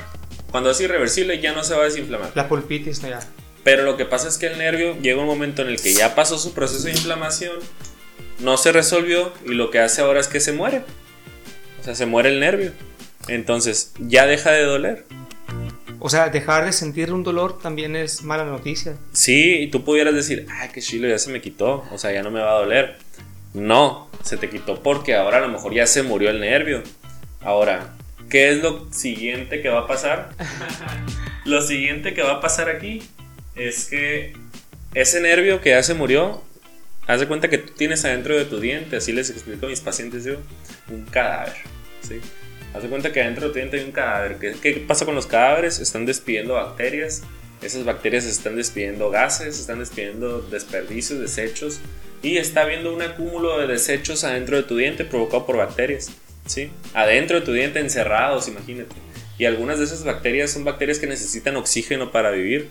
[0.51, 2.33] Cuando es irreversible ya no se va a desinflamar.
[2.35, 3.20] La pulpitis no ya.
[3.64, 6.14] Pero lo que pasa es que el nervio llega un momento en el que ya
[6.14, 7.57] pasó su proceso de inflamación,
[8.38, 10.83] no se resolvió y lo que hace ahora es que se muere.
[11.85, 12.73] O sea, se muere el nervio.
[13.29, 15.05] Entonces ya deja de doler.
[15.99, 18.97] O sea, dejar de sentir un dolor también es mala noticia.
[19.12, 22.23] Sí, y tú pudieras decir, ay, qué chilo, ya se me quitó, o sea, ya
[22.23, 22.97] no me va a doler.
[23.53, 26.83] No, se te quitó porque ahora a lo mejor ya se murió el nervio.
[27.42, 27.94] Ahora,
[28.31, 30.31] ¿qué es lo siguiente que va a pasar?
[31.44, 33.03] lo siguiente que va a pasar aquí
[33.57, 34.33] es que
[34.94, 36.42] ese nervio que ya se murió,
[37.07, 39.81] haz de cuenta que tú tienes adentro de tu diente, así les explico a mis
[39.81, 40.37] pacientes yo,
[40.88, 41.74] un cadáver.
[42.07, 42.21] ¿Sí?
[42.75, 44.37] Haz de cuenta que adentro de tu diente hay un cadáver.
[44.38, 45.79] ¿Qué, ¿Qué pasa con los cadáveres?
[45.79, 47.23] Están despidiendo bacterias.
[47.62, 51.81] Esas bacterias están despidiendo gases, están despidiendo desperdicios, desechos.
[52.23, 56.11] Y está habiendo un acúmulo de desechos adentro de tu diente provocado por bacterias.
[56.47, 56.71] ¿sí?
[56.95, 58.95] Adentro de tu diente encerrados, imagínate.
[59.38, 62.69] Y algunas de esas bacterias son bacterias que necesitan oxígeno para vivir.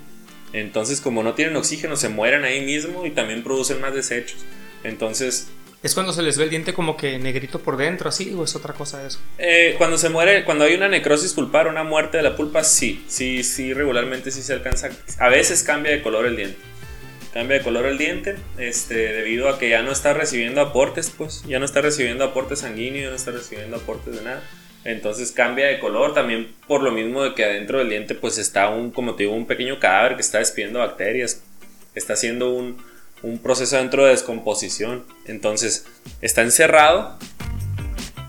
[0.53, 4.39] Entonces, como no tienen oxígeno, se mueren ahí mismo y también producen más desechos.
[4.83, 5.47] Entonces,
[5.83, 8.33] ¿Es cuando se les ve el diente como que negrito por dentro, así?
[8.33, 9.19] ¿O es otra cosa eso?
[9.37, 13.03] Eh, cuando se muere, cuando hay una necrosis pulpar, una muerte de la pulpa, sí,
[13.09, 14.91] sí, sí, regularmente sí se alcanza.
[15.19, 16.57] A veces cambia de color el diente.
[17.33, 21.43] Cambia de color el diente, este, debido a que ya no está recibiendo aportes, pues,
[21.47, 24.41] ya no está recibiendo aportes sanguíneos, no está recibiendo aportes de nada.
[24.85, 28.69] Entonces cambia de color también por lo mismo de que adentro del diente pues está
[28.69, 31.43] un, como te digo, un pequeño cadáver que está despidiendo bacterias.
[31.95, 32.77] Está haciendo un,
[33.23, 35.03] un proceso dentro de descomposición.
[35.25, 35.85] Entonces,
[36.21, 37.17] está encerrado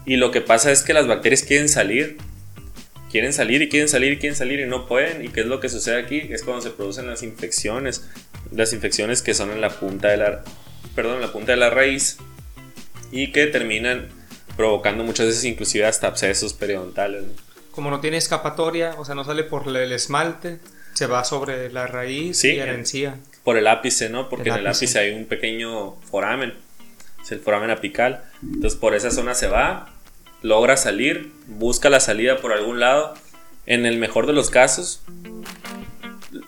[0.07, 2.17] y lo que pasa es que las bacterias quieren salir.
[3.11, 5.25] Quieren salir y quieren salir y quieren salir y no pueden.
[5.25, 6.19] ¿Y qué es lo que sucede aquí?
[6.31, 8.05] Es cuando se producen las infecciones.
[8.51, 10.43] Las infecciones que son en la punta de la,
[10.95, 12.17] perdón, en la punta de la raíz
[13.13, 14.09] y que terminan
[14.57, 17.25] provocando muchas veces inclusive hasta abscesos periodontales.
[17.71, 20.59] Como no tiene escapatoria, o sea, no sale por el esmalte,
[20.95, 23.17] se va sobre la raíz Sí, y la en- encía.
[23.45, 24.29] Por el ápice, ¿no?
[24.29, 24.85] Porque El en el ápice.
[24.87, 26.55] ápice hay un pequeño foramen,
[27.23, 28.25] es el foramen apical.
[28.43, 29.91] Entonces por esa zona se va,
[30.43, 33.15] logra salir, busca la salida por algún lado.
[33.67, 35.03] En el mejor de los casos,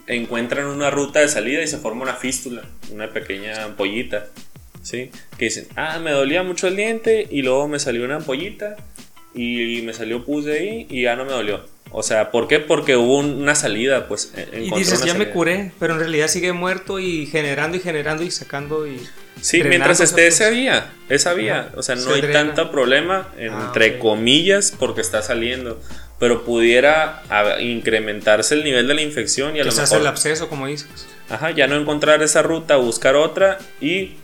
[0.06, 4.26] encuentran una ruta de salida y se forma una fístula, una pequeña ampollita,
[4.82, 5.10] ¿sí?
[5.38, 8.76] Que dicen, ah, me dolía mucho el diente y luego me salió una ampollita
[9.34, 11.64] y me salió pus de ahí y ya no me dolió.
[11.98, 12.60] O sea, ¿por qué?
[12.60, 14.30] Porque hubo un- una salida, pues.
[14.52, 15.30] Y dices, ya me salida".
[15.32, 19.00] curé, pero en realidad sigue muerto y generando y generando y sacando y...
[19.40, 21.70] Sí, mientras esté esa vía, esa vía.
[21.74, 22.34] O sea, no se hay drena.
[22.54, 23.98] tanto problema, Ah, entre ok.
[23.98, 25.80] comillas, porque está saliendo.
[26.18, 27.22] Pero pudiera
[27.60, 30.48] incrementarse el nivel de la infección y a Que lo se hace el mejor absceso,
[30.50, 31.06] como dices.
[31.30, 34.16] ajá, ya no encontrar esa ruta, buscar otra y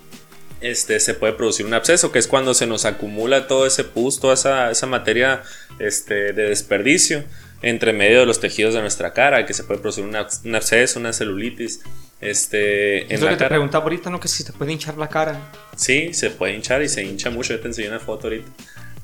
[0.61, 4.21] este, se puede producir un absceso, que es cuando se nos acumula todo ese pus,
[4.21, 5.43] toda esa, esa materia
[5.79, 7.25] este, de desperdicio
[7.63, 10.99] entre medio de los tejidos de nuestra cara, que se puede producir un un absceso,
[11.01, 11.81] una celulitis.
[12.21, 14.21] Este, Es lo la que te preguntaba ahorita, ¿no?
[14.21, 15.39] Que si te puede hinchar la cara.
[15.77, 17.55] Sí, se puede hinchar y se hincha mucho.
[17.55, 18.49] Yo te enseñé una foto ahorita.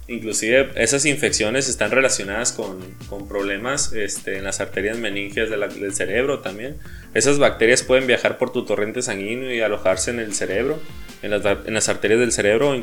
[0.07, 2.79] Inclusive esas infecciones están relacionadas con,
[3.11, 6.79] con problemas este, en las arterias meningias de la- del cerebro también.
[7.13, 10.81] Esas bacterias pueden viajar por tu torrente sanguíneo y alojarse en el cerebro,
[11.23, 12.83] en las, en las arterias del cerebro.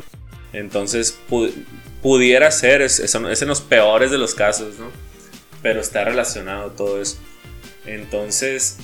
[0.52, 1.52] Entonces pu-
[2.02, 4.90] pudiera ser, es, es, es en los peores de los casos, ¿no?
[5.66, 7.16] Pero está relacionado todo eso.
[7.86, 8.76] Entonces,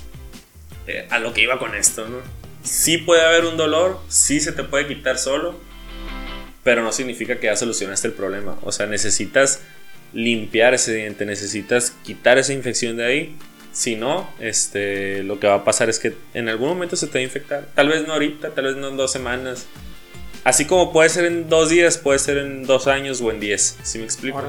[0.89, 2.17] eh, a lo que iba con esto, ¿no?
[2.65, 5.55] Sí puede haber un dolor, sí se te puede quitar solo,
[6.65, 8.59] pero no significa que ya solucionaste el problema.
[8.63, 9.61] O sea, necesitas
[10.13, 13.37] limpiar ese diente, necesitas quitar esa infección de ahí.
[13.71, 17.13] Si no, este, lo que va a pasar es que en algún momento se te
[17.13, 17.69] va a infectar.
[17.77, 19.69] Tal vez no ahorita, tal vez no en dos semanas.
[20.43, 23.79] Así como puede ser en dos días, puede ser en dos años o en diez.
[23.85, 24.43] ¿Sí me explico?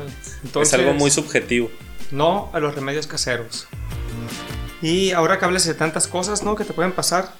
[0.43, 1.69] Entonces, es algo muy subjetivo.
[2.13, 3.67] No a los remedios caseros.
[4.81, 6.55] Y ahora que hables de tantas cosas, ¿no?
[6.55, 7.33] Que te pueden pasar,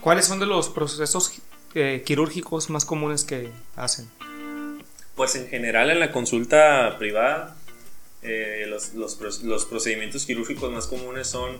[0.00, 1.32] ¿cuáles son de los procesos
[1.74, 4.08] eh, quirúrgicos más comunes que hacen?
[5.14, 7.56] Pues en general en la consulta privada,
[8.22, 11.58] eh, los, los pro- los procedimientos quirúrgicos más comunes son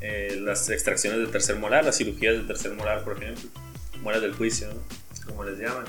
[0.00, 3.48] eh, las extracciones del tercer molar, las cirugías del tercer molar, por ejemplo,
[4.02, 4.68] muelas del juicio,
[5.26, 5.84] como les llaman.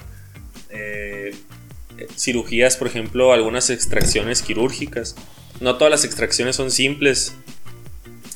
[2.16, 5.16] Cirugías, por ejemplo, algunas extracciones quirúrgicas.
[5.60, 7.34] No todas las extracciones son simples,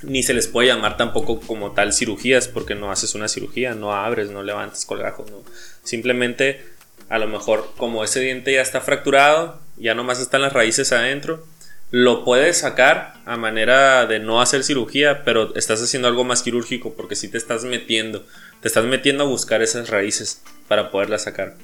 [0.03, 3.93] ni se les puede llamar tampoco como tal cirugías, porque no haces una cirugía, no
[3.93, 5.43] abres, no levantas colgajos, no.
[5.84, 6.65] Simplemente,
[7.10, 11.45] a lo mejor, como ese diente ya está fracturado, ya nomás están las raíces adentro,
[11.91, 16.93] lo puedes sacar a manera de no hacer cirugía, pero estás haciendo algo más quirúrgico
[16.93, 18.25] porque si te estás metiendo,
[18.62, 21.55] te estás metiendo a buscar esas raíces para poderlas sacar.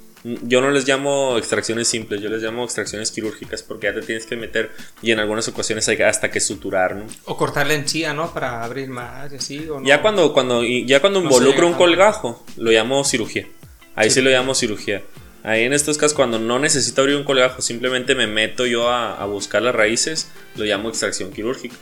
[0.43, 4.25] Yo no les llamo extracciones simples, yo les llamo extracciones quirúrgicas porque ya te tienes
[4.25, 7.05] que meter y en algunas ocasiones hay hasta que suturar, ¿no?
[7.25, 8.33] O cortar la encía, ¿no?
[8.33, 9.69] Para abrir más y así.
[9.69, 9.85] ¿o no?
[9.85, 13.47] Ya cuando, cuando, ya cuando No involucro un colgajo, lo llamo cirugía.
[13.95, 15.01] Ahí sí lo llamo cirugía.
[15.43, 19.15] Ahí en estos casos, cuando no necesito abrir un colgajo, simplemente me meto yo a,
[19.15, 21.75] a buscar las raíces, lo llamo extracción quirúrgica.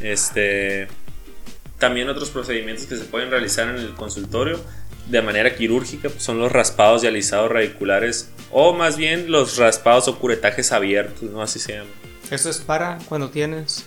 [0.00, 0.88] Este,
[1.78, 4.60] también otros procedimientos que se pueden realizar en el consultorio
[5.12, 10.08] de manera quirúrgica pues, son los raspados y alisados radiculares o más bien los raspados
[10.08, 11.42] o curetajes abiertos, ¿no?
[11.42, 11.90] Así se llama.
[12.30, 13.84] ¿Eso es para cuando tienes?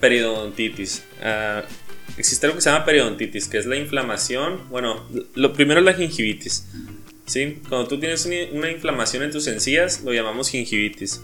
[0.00, 1.04] Periodontitis.
[1.22, 1.62] Ah,
[2.18, 4.68] existe algo que se llama periodontitis, que es la inflamación.
[4.68, 6.66] Bueno, lo primero es la gingivitis.
[7.24, 7.62] ¿sí?
[7.68, 11.22] Cuando tú tienes una inflamación en tus encías, lo llamamos gingivitis.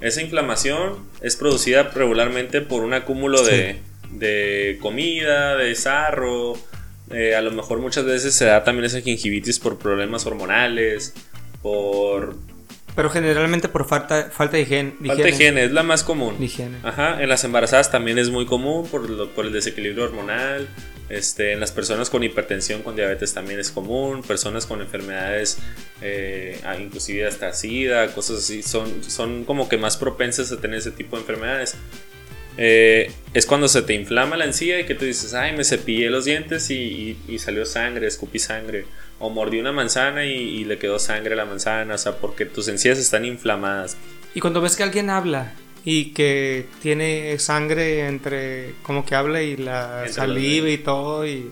[0.00, 3.76] Esa inflamación es producida regularmente por un acúmulo de,
[4.10, 6.58] de, comida, de sarro.
[7.10, 11.14] Eh, a lo mejor muchas veces se da también esa gingivitis por problemas hormonales,
[11.62, 12.36] por
[12.96, 14.94] pero generalmente por falta, falta de higiene.
[15.06, 16.42] Falta de higiene, es la más común.
[16.42, 16.78] Higiene.
[16.82, 20.66] Ajá, en las embarazadas también es muy común por, por el desequilibrio hormonal.
[21.10, 24.22] Este, en las personas con hipertensión, con diabetes también es común.
[24.22, 25.58] Personas con enfermedades,
[26.00, 30.90] eh, inclusive hasta SIDA, cosas así, son, son como que más propensas a tener ese
[30.90, 31.76] tipo de enfermedades.
[32.58, 36.08] Eh, es cuando se te inflama la encía y que tú dices, ay, me cepillé
[36.08, 38.86] los dientes y, y salió sangre, escupí sangre
[39.18, 42.68] o mordí una manzana y, le quedó sangre a la manzana, o sea, porque tus
[42.68, 43.96] encías están inflamadas.
[44.34, 49.56] Y cuando ves que alguien habla y que tiene sangre entre como que habla y
[49.56, 51.50] la saliva y todo y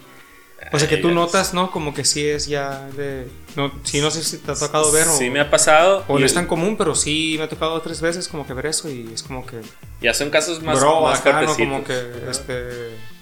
[0.74, 1.70] o sea que tú notas, ¿no?
[1.70, 5.06] Como que sí es ya de no sí no sé si te ha tocado ver
[5.08, 7.80] o Sí me ha pasado o no es tan común, pero sí me ha tocado
[7.80, 9.60] tres veces como que ver eso y es como que
[10.00, 13.14] ya son casos más Bro, más como que este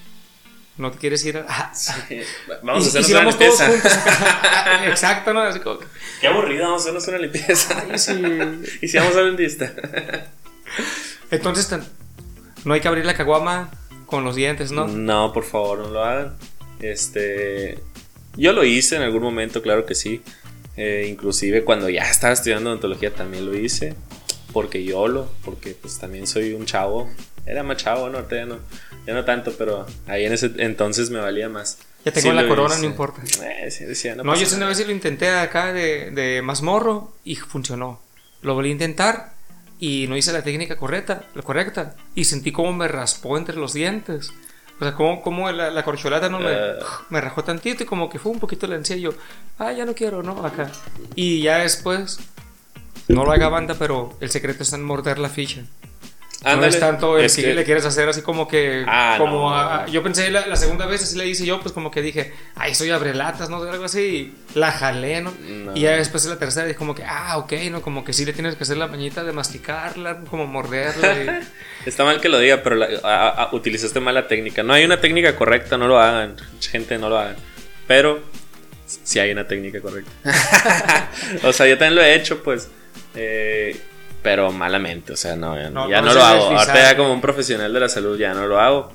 [0.78, 1.72] no te quieres ir a...
[2.62, 3.70] Vamos a hacernos una limpieza.
[4.86, 5.42] Exacto, ¿no?
[6.20, 7.84] Qué aburrido, vamos a hacernos una limpieza.
[8.80, 9.72] y si vamos a dentista.
[11.30, 11.68] Entonces,
[12.64, 13.70] no hay que abrir la caguama
[14.06, 14.88] con los dientes, ¿no?
[14.88, 16.36] No, por favor, no lo hagan.
[16.82, 17.78] Este...
[18.36, 20.22] Yo lo hice en algún momento, claro que sí.
[20.76, 23.94] Eh, inclusive cuando ya estaba estudiando odontología también lo hice.
[24.52, 27.08] Porque yo lo, porque pues también soy un chavo.
[27.46, 28.18] Era más chavo, ¿no?
[28.18, 28.58] Ahorita no
[29.06, 31.78] ya no tanto, pero ahí en ese entonces me valía más.
[32.04, 33.22] Ya tengo la corona, no importa.
[33.42, 38.00] Eh, sí, decía, no, yo una vez lo intenté acá de, de mazmorro y funcionó.
[38.42, 39.34] Lo volví a intentar
[39.78, 41.96] y no hice la técnica correcta, la correcta.
[42.14, 44.32] Y sentí como me raspó entre los dientes.
[44.82, 46.84] O sea, como, como la, la, corcholata no me, uh.
[47.08, 48.96] me rajó tantito y como que fue un poquito la encía.
[48.96, 49.10] Y yo,
[49.60, 50.44] ah, ya no quiero, ¿no?
[50.44, 50.72] Acá.
[51.14, 52.18] Y ya después,
[53.06, 55.62] no lo haga banda, pero el secreto está en morder la ficha
[56.44, 58.84] no es tanto el que, le quieres hacer así como que.
[58.86, 59.52] Ah, como
[59.86, 62.90] yo pensé la, segunda vez, así le hice yo, pues como que dije, ay, soy
[62.90, 63.62] abrelatas, ¿no?
[63.62, 64.34] Algo así.
[64.54, 65.32] la jalé, ¿no?
[65.74, 67.82] Y ya después de la tercera dije, como que, ah, ok, ¿no?
[67.82, 71.42] Como que sí le tienes que hacer la mañita de masticarla, como morderla.
[71.86, 72.80] Está mal que lo diga, pero
[73.52, 74.62] utilizaste mala técnica.
[74.62, 76.36] No hay una técnica correcta, no lo hagan.
[76.60, 77.36] Gente, no lo hagan.
[77.86, 78.22] Pero
[78.86, 80.10] sí hay una técnica correcta.
[81.42, 82.68] o sea, yo también lo he hecho, pues.
[83.14, 83.76] Eh,
[84.22, 86.44] pero malamente, o sea, no, ya no, lo hago.
[86.50, 88.92] Ahorita ya como un profesional de la salud ya no lo hago,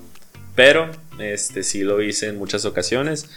[0.56, 3.30] pero este sí lo hice en muchas ocasiones.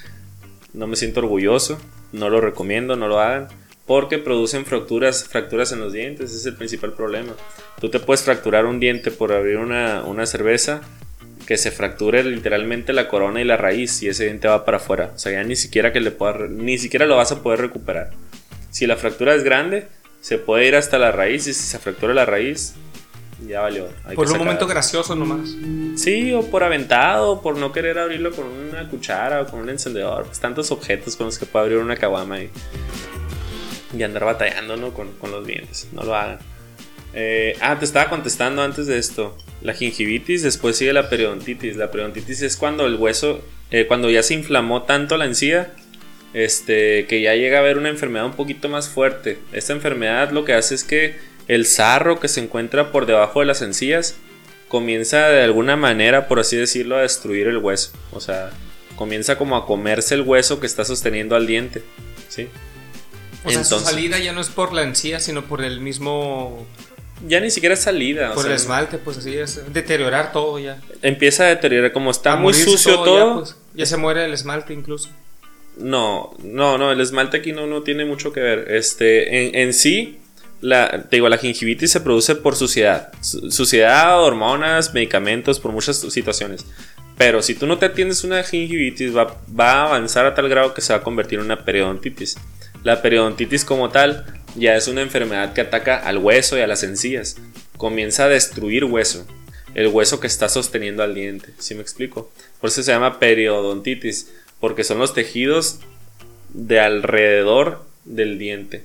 [0.73, 1.81] No me siento orgulloso,
[2.13, 3.49] no lo recomiendo, no lo hagan,
[3.87, 7.33] porque producen fracturas, fracturas en los dientes, ese es el principal problema.
[7.81, 10.83] Tú te puedes fracturar un diente por abrir una, una cerveza
[11.45, 15.11] que se fracture literalmente la corona y la raíz y ese diente va para afuera.
[15.17, 18.11] O sea, ya ni siquiera que le pueda, ni siquiera lo vas a poder recuperar.
[18.71, 19.89] Si la fractura es grande,
[20.21, 22.75] se puede ir hasta la raíz y si se fractura la raíz,
[23.47, 23.89] ya valió.
[24.15, 25.55] por un momento gracioso nomás.
[25.97, 30.27] Sí, o por aventado, por no querer abrirlo con una cuchara o con un encendedor.
[30.27, 32.51] Pues tantos objetos con los que puede abrir una caguama y,
[33.97, 34.93] y andar batallando ¿no?
[34.93, 35.89] con, con, los dientes.
[35.93, 36.39] No lo hagan.
[37.15, 39.37] Eh, ah, te estaba contestando antes de esto.
[39.63, 41.77] La gingivitis, después sigue la periodontitis.
[41.77, 45.75] La periodontitis es cuando el hueso, eh, cuando ya se inflamó tanto la encía
[46.35, 49.39] este, que ya llega a haber una enfermedad un poquito más fuerte.
[49.53, 53.47] Esta enfermedad lo que hace es que el sarro que se encuentra por debajo de
[53.47, 54.17] las encías
[54.69, 57.93] comienza de alguna manera, por así decirlo, a destruir el hueso.
[58.13, 58.51] O sea,
[58.97, 61.83] comienza como a comerse el hueso que está sosteniendo al diente.
[62.29, 62.49] ¿sí?
[63.45, 66.67] O sea, su salida ya no es por la encía, sino por el mismo
[67.27, 68.33] ya ni siquiera es salida.
[68.35, 69.73] Por el esmalte, pues así es.
[69.73, 70.81] Deteriorar todo ya.
[71.03, 73.39] Empieza a deteriorar, como está muy sucio todo.
[73.41, 75.11] Pues, ya, se muere el esmalte incluso.
[75.81, 78.67] No, no, no, el esmalte aquí no, no tiene mucho que ver.
[78.69, 80.19] Este, en, sí,
[80.61, 83.11] la, te digo, la gingivitis se produce por suciedad.
[83.21, 86.67] Suciedad, hormonas, medicamentos, por muchas situaciones.
[87.17, 90.75] Pero si tú no te atiendes una gingivitis, va, va, a avanzar a tal grado
[90.75, 92.37] que se va a convertir en una periodontitis.
[92.83, 94.25] La periodontitis como tal
[94.57, 97.37] ya es una enfermedad que ataca al hueso y a las encías.
[97.77, 99.27] Comienza a destruir hueso.
[99.75, 101.51] El hueso que está sosteniendo al diente.
[101.59, 102.33] ¿Sí me explico?
[102.61, 105.81] Por eso se llama periodontitis porque son los tejidos
[106.51, 108.85] de alrededor del diente.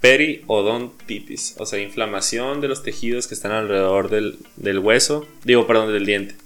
[0.00, 6.06] Periodontitis, o sea, inflamación de los tejidos que están alrededor del, hueso, digo, perdón, del
[6.06, 6.36] diente.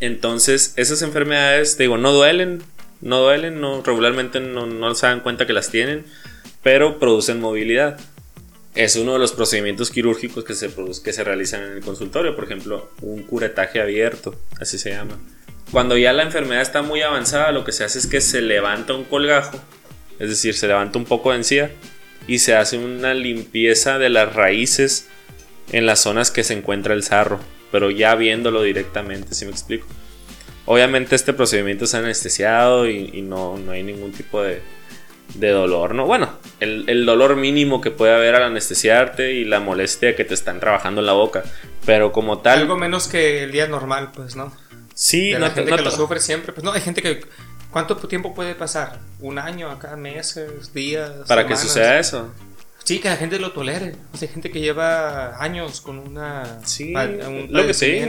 [0.00, 2.62] Entonces, esas enfermedades, digo, no duelen,
[3.00, 6.04] no duelen, no, regularmente no, no se dan cuenta que las tienen,
[6.62, 7.98] pero producen movilidad.
[8.74, 10.70] Es uno de los procedimientos quirúrgicos que se,
[11.02, 15.18] que se realizan en el consultorio, por ejemplo, un curetaje abierto, así se llama.
[15.72, 18.92] Cuando ya la enfermedad está muy avanzada, lo que se hace es que se levanta
[18.92, 19.58] un colgajo,
[20.18, 21.70] es decir, se levanta un poco de encía
[22.28, 25.08] y se hace una limpieza de las raíces
[25.72, 29.86] en las zonas que se encuentra el sarro, pero ya viéndolo directamente, si me explico.
[30.66, 34.60] Obviamente este procedimiento es anestesiado y, no, no, hay ningún tipo de,
[35.34, 36.04] de dolor, ¿no?
[36.04, 40.34] Bueno, el, el, dolor mínimo que puede haber al anestesiarte y la molestia que te
[40.34, 41.42] están trabajando en la boca,
[41.86, 42.60] pero como tal...
[42.60, 44.52] Algo menos que el día normal, pues, ¿no?
[44.94, 47.20] Sí, de la gente que lo sufre siempre, pues no, hay gente que...
[47.70, 48.98] ¿Cuánto tiempo puede pasar?
[49.20, 49.96] ¿Un año acá?
[49.96, 50.74] ¿Meses?
[50.74, 51.26] ¿Días?
[51.26, 52.30] Para que suceda eso.
[52.84, 53.94] Sí, que la gente lo tolere.
[54.20, 56.60] hay gente que lleva años con una.
[56.64, 56.92] Sí,
[57.48, 58.02] lo que sí.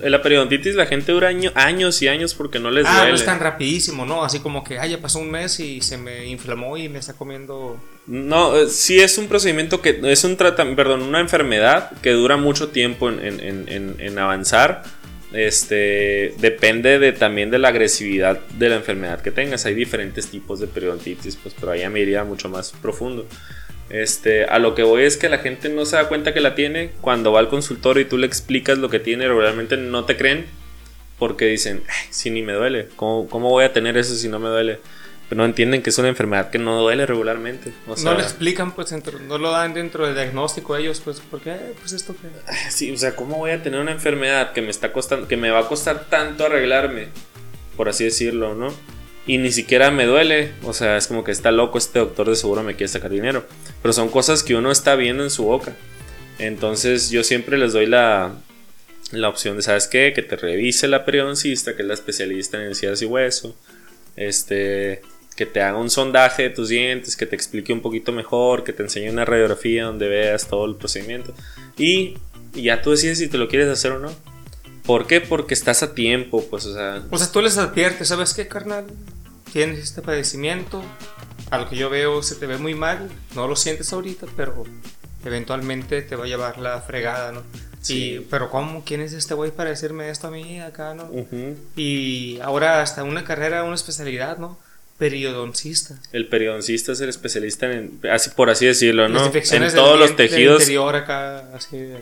[0.00, 3.40] La periodontitis, la gente dura años y años porque no les ah, no es tan
[3.40, 4.24] rapidísimo, ¿no?
[4.24, 7.14] Así como que, ah, ya pasó un mes y se me inflamó y me está
[7.14, 7.80] comiendo.
[8.06, 10.00] No, eh, sí es un procedimiento que.
[10.04, 14.84] Es un tratamiento, perdón, una enfermedad que dura mucho tiempo en, en, en, avanzar.
[15.32, 19.64] Este depende de, también de la agresividad de la enfermedad que tengas.
[19.66, 23.26] Hay diferentes tipos de periodontitis, pues, pero ahí me iría mucho más profundo.
[23.90, 26.54] Este, a lo que voy es que la gente no se da cuenta que la
[26.54, 26.90] tiene.
[27.00, 30.46] Cuando va al consultorio y tú le explicas lo que tiene, realmente no te creen.
[31.18, 34.78] Porque dicen, si ni me duele, ¿cómo, voy a tener eso si no me duele?
[35.30, 37.72] Pero no entienden que es una enfermedad que no duele regularmente.
[37.86, 38.92] no lo explican, pues,
[39.26, 41.56] no lo dan dentro del diagnóstico ellos, pues, ¿por qué?
[41.80, 42.28] Pues esto que...
[42.70, 45.50] Sí, o sea, ¿cómo voy a tener una enfermedad que me está costando, que me
[45.50, 47.08] va a costar tanto arreglarme?
[47.78, 48.74] Por así decirlo, ¿no?
[49.26, 50.52] y ni siquiera me duele.
[50.64, 53.46] O sea, es como que está loco este doctor, de seguro me quiere sacar dinero.
[53.80, 55.76] Pero son cosas que uno está viendo en su boca.
[56.38, 58.34] Entonces yo siempre les doy la,
[59.12, 60.12] la opción de, ¿sabes qué?
[60.14, 63.54] Que te revise la periodoncista, que es la especialista en encías y hueso.
[64.16, 65.02] Este,
[65.40, 68.74] que te haga un sondaje de tus dientes, que te explique un poquito mejor, que
[68.74, 71.32] te enseñe una radiografía donde veas todo el procedimiento.
[71.78, 72.18] Y,
[72.54, 74.12] y ya tú decides si te lo quieres hacer o no.
[74.84, 75.22] ¿Por qué?
[75.22, 77.02] Porque estás a tiempo, pues, o sea.
[77.10, 78.84] O sea, tú les adviertes, ¿sabes qué, carnal?
[79.50, 80.82] Tienes este padecimiento,
[81.50, 84.64] a lo que yo veo se te ve muy mal, no lo sientes ahorita, pero
[85.24, 87.42] eventualmente te va a llevar la fregada, ¿no?
[87.80, 88.26] Sí.
[88.28, 88.84] pero ¿cómo?
[88.84, 91.10] ¿Quién es este güey para decirme esto a mí acá, no?
[91.76, 94.58] Y ahora hasta una carrera, una especialidad, ¿no?
[95.00, 95.98] Periodoncista.
[96.12, 99.32] El periodoncista es el especialista en, así por así decirlo, ¿no?
[99.32, 100.68] en todos los tejidos.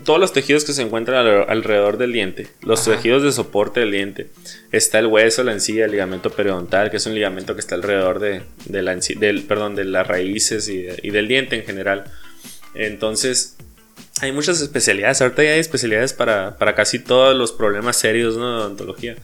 [0.04, 4.30] Todos los tejidos que se encuentran alrededor del diente, los tejidos de soporte del diente.
[4.72, 8.18] Está el hueso, la encía, el ligamento periodontal, que es un ligamento que está alrededor
[8.18, 12.04] de, la del, perdón, de las raíces y, del diente en general.
[12.74, 13.56] Entonces,
[14.20, 15.22] hay muchas especialidades.
[15.22, 18.50] Ahorita ya hay especialidades para, para casi todos los problemas serios ¿no?
[18.50, 19.14] de odontología.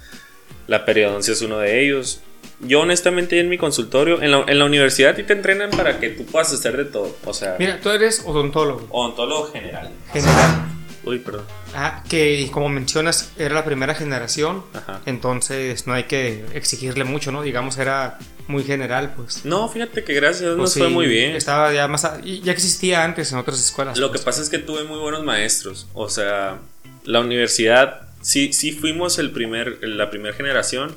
[0.69, 2.21] La periodoncia es uno de ellos
[2.61, 6.25] yo honestamente en mi consultorio, en la, en la universidad te entrenan para que tú
[6.25, 7.17] puedas hacer de todo.
[7.25, 7.57] O sea...
[7.59, 8.87] Mira, tú eres odontólogo.
[8.91, 9.91] Odontólogo general.
[10.13, 10.69] General.
[11.05, 11.45] Uy, perdón.
[11.75, 14.65] Ah, que como mencionas, era la primera generación.
[14.73, 15.01] Ajá.
[15.07, 17.43] Entonces no hay que exigirle mucho, ¿no?
[17.43, 19.45] Digamos, era muy general, pues.
[19.45, 21.37] No, fíjate que gracias nos pues fue muy bien.
[21.37, 22.09] Estaba ya más.
[22.23, 23.99] ya existía antes en otras escuelas.
[23.99, 24.25] Lo que pues.
[24.25, 25.89] pasa es que tuve muy buenos maestros.
[25.93, 26.61] O sea,
[27.05, 30.95] la universidad, sí, sí fuimos el primer, la primera generación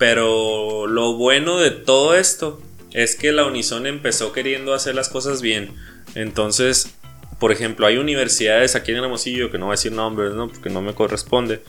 [0.00, 2.58] pero lo bueno de todo esto
[2.90, 5.74] es que la Unison empezó queriendo hacer las cosas bien.
[6.14, 6.94] Entonces,
[7.38, 10.48] por ejemplo, hay universidades aquí en Hermosillo, que no voy a decir nombres, ¿no?
[10.48, 11.60] Porque no me corresponde.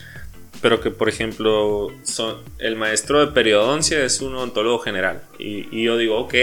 [0.61, 5.23] Pero que, por ejemplo, son, el maestro de periodoncia es un odontólogo general.
[5.37, 6.33] Y, yo digo, ok,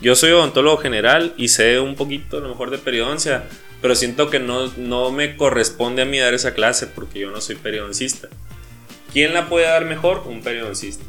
[0.00, 3.44] yo soy odontólogo general y sé un poquito a lo mejor de periodoncia,
[3.82, 7.42] pero siento que no, no me corresponde a mí dar esa clase porque yo no
[7.42, 8.30] soy periodoncista.
[9.12, 10.22] ¿Quién la puede dar mejor?
[10.26, 11.04] Un periodoncista.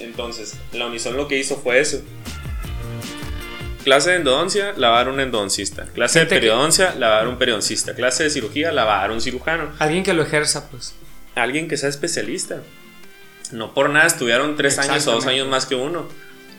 [0.00, 2.02] Entonces, la Unison lo que hizo fue eso.
[3.84, 5.86] Clase de endodoncia, la va a dar un endodoncista.
[5.94, 7.94] Clase de periodoncia, la va a dar un periodoncista.
[7.94, 9.72] Clase de cirugía, la va a dar un cirujano.
[9.78, 10.94] Alguien que lo ejerza, pues.
[11.36, 12.62] Alguien que sea especialista.
[13.52, 16.08] No por nada estudiaron tres años o dos años más que uno.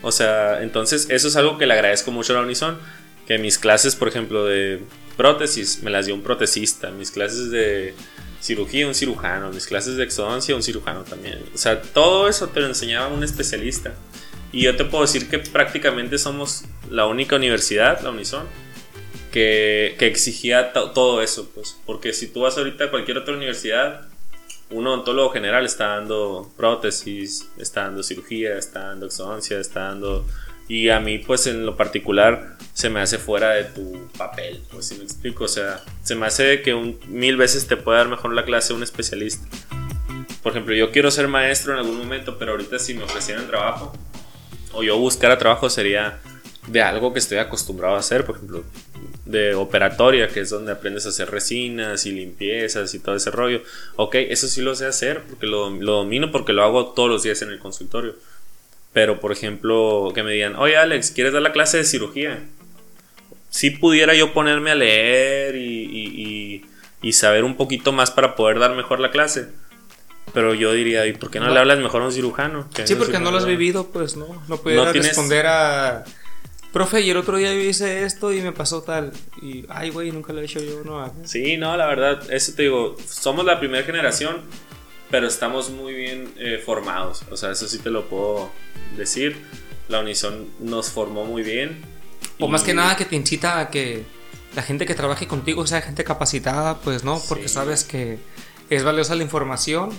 [0.00, 2.78] O sea, entonces eso es algo que le agradezco mucho a la Unison.
[3.26, 4.80] Que mis clases, por ejemplo, de
[5.18, 6.90] prótesis, me las dio un protesista.
[6.92, 7.94] Mis clases de
[8.40, 11.42] cirugía, un cirujano, mis clases de exodoncia, un cirujano también.
[11.54, 13.94] O sea, todo eso te lo enseñaba un especialista.
[14.52, 18.46] Y yo te puedo decir que prácticamente somos la única universidad, la Unison,
[19.30, 21.76] que, que exigía todo eso, pues.
[21.84, 24.08] Porque si tú vas ahorita a cualquier otra universidad,
[24.70, 30.26] un odontólogo general está dando prótesis, está dando cirugía, está dando exodoncia, está dando
[30.68, 34.86] y a mí, pues en lo particular, se me hace fuera de tu papel, pues
[34.86, 35.44] si me explico.
[35.44, 38.74] O sea, se me hace que un, mil veces te puede dar mejor la clase
[38.74, 39.48] un especialista.
[40.42, 43.92] por ejemplo, yo quiero ser maestro en algún momento, pero ahorita si me ofrecieran trabajo
[44.72, 46.20] o yo buscara trabajo sería
[46.66, 48.64] de algo que estoy acostumbrado a hacer, por ejemplo,
[49.24, 53.62] de operatoria, que es donde aprendes a hacer resinas y limpiezas y todo ese rollo.
[53.96, 57.22] Ok, eso sí lo sé hacer porque lo, lo domino porque lo hago todos los
[57.22, 58.14] días en el consultorio.
[58.92, 62.42] Pero, por ejemplo, que me digan, oye Alex, ¿quieres dar la clase de cirugía?
[63.50, 66.62] Si pudiera yo ponerme a leer y,
[67.02, 69.48] y, saber un poquito más para poder dar mejor la clase.
[70.34, 72.68] Pero yo diría, ¿y por qué no, le hablas mejor a un cirujano?
[72.84, 74.42] Sí, porque no lo has vivido, pues no.
[74.46, 76.04] No puedes responder a
[76.72, 79.12] profe, y el otro día yo hice esto y me pasó tal.
[79.42, 81.12] Y, ay, güey, nunca lo he hecho yo, no.
[81.24, 84.42] Sí, no, la verdad, eso te digo, somos la primera generación,
[85.10, 87.22] pero estamos muy bien eh, formados.
[87.30, 88.50] O sea, eso sí te lo puedo
[88.96, 89.36] decir.
[89.88, 91.82] La Unison nos formó muy bien.
[92.38, 94.04] O más que nada que te incita a que
[94.54, 97.20] la gente que trabaje contigo sea gente capacitada, pues, ¿no?
[97.28, 98.18] Porque sabes que
[98.70, 99.90] es valiosa la información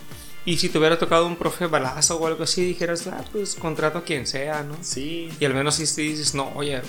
[0.46, 4.00] y si te hubiera tocado un profe balazo o algo así, dijeras, ah, pues contrato
[4.00, 4.78] a quien sea, ¿no?
[4.82, 5.30] Sí.
[5.40, 6.82] Y al menos si dices, no, oye,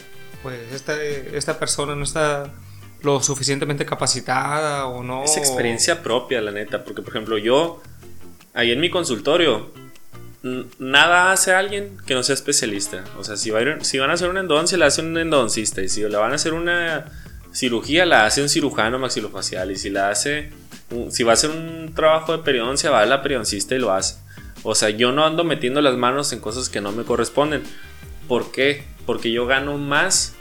[0.43, 2.53] pues esta, esta persona no está
[3.03, 5.25] lo suficientemente capacitada o no.
[5.25, 7.83] Es experiencia propia, la neta, porque por ejemplo yo,
[8.55, 9.73] ahí en mi consultorio,
[10.79, 13.05] nada hace alguien que no sea especialista.
[13.19, 15.83] O sea, si, si van a hacer un endodoncia, la hace un endodoncista.
[15.83, 17.07] Y si le van a hacer una
[17.53, 19.71] cirugía, la hace un cirujano maxilofacial.
[19.71, 20.51] Y si la hace
[21.11, 24.17] si va a hacer un trabajo de periodoncia, va a la periodoncista y lo hace.
[24.63, 27.63] O sea, yo no ando metiendo las manos en cosas que no me corresponden.
[28.29, 28.85] ¿Por qué?
[29.07, 30.35] Porque yo gano más,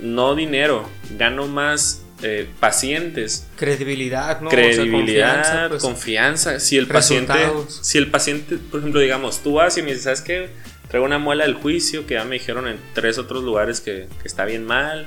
[0.00, 0.88] no dinero,
[1.18, 3.46] gano más eh, pacientes.
[3.56, 4.48] Credibilidad, ¿no?
[4.48, 7.34] Credibilidad, pues, confianza, Si el paciente,
[7.68, 10.48] si el paciente, por ejemplo, digamos, tú vas y me dices, ¿sabes qué?
[10.88, 14.44] Traigo una muela del juicio que ya me dijeron en tres otros lugares que, está
[14.44, 15.06] bien mal,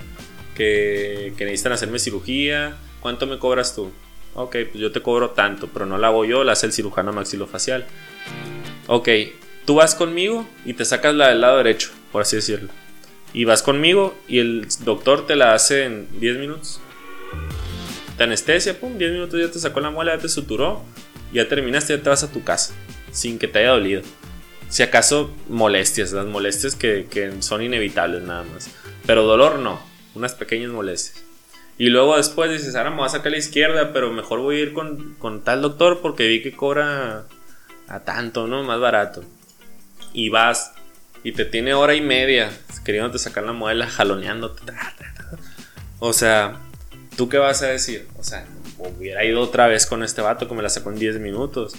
[0.55, 2.77] que, que necesitan hacerme cirugía.
[2.99, 3.91] ¿Cuánto me cobras tú?
[4.35, 7.11] Ok, pues yo te cobro tanto, pero no la hago yo, la hace el cirujano
[7.11, 7.85] maxilofacial.
[8.87, 9.09] Ok,
[9.65, 12.69] tú vas conmigo y te sacas la del lado derecho, por así decirlo.
[13.33, 16.81] Y vas conmigo y el doctor te la hace en 10 minutos.
[18.19, 20.83] Te anestesia, pum, 10 minutos ya te sacó la muela, ya te suturó,
[21.31, 22.73] ya terminaste, ya te vas a tu casa,
[23.13, 24.01] sin que te haya dolido.
[24.67, 28.69] Si acaso molestias, las molestias que, que son inevitables nada más.
[29.05, 29.79] Pero dolor no,
[30.15, 31.23] unas pequeñas molestias.
[31.77, 34.57] Y luego después dices, ahora me voy a sacar a la izquierda, pero mejor voy
[34.57, 37.23] a ir con, tal doctor porque vi que cobra
[37.87, 38.63] a tanto, ¿no?
[38.63, 39.23] Más barato.
[40.11, 40.73] Y vas
[41.23, 42.51] y te tiene hora y media
[42.83, 44.61] queriéndote sacar la muela, jaloneándote.
[45.99, 46.59] O sea,
[47.19, 48.07] ¿tú qué vas a decir?
[48.17, 48.45] O sea,
[48.77, 51.73] hubiera ido otra vez con este vato que me la sacó en 10 minutos.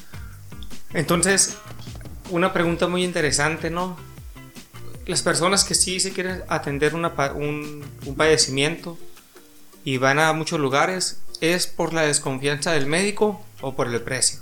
[0.92, 1.56] Entonces,
[2.28, 3.96] una pregunta muy interesante, ¿no?
[5.06, 7.06] Las personas que sí se quieren atender un,
[8.04, 8.98] un padecimiento,
[9.82, 14.40] y van a muchos lugares, ¿es por la desconfianza del médico o por el precio?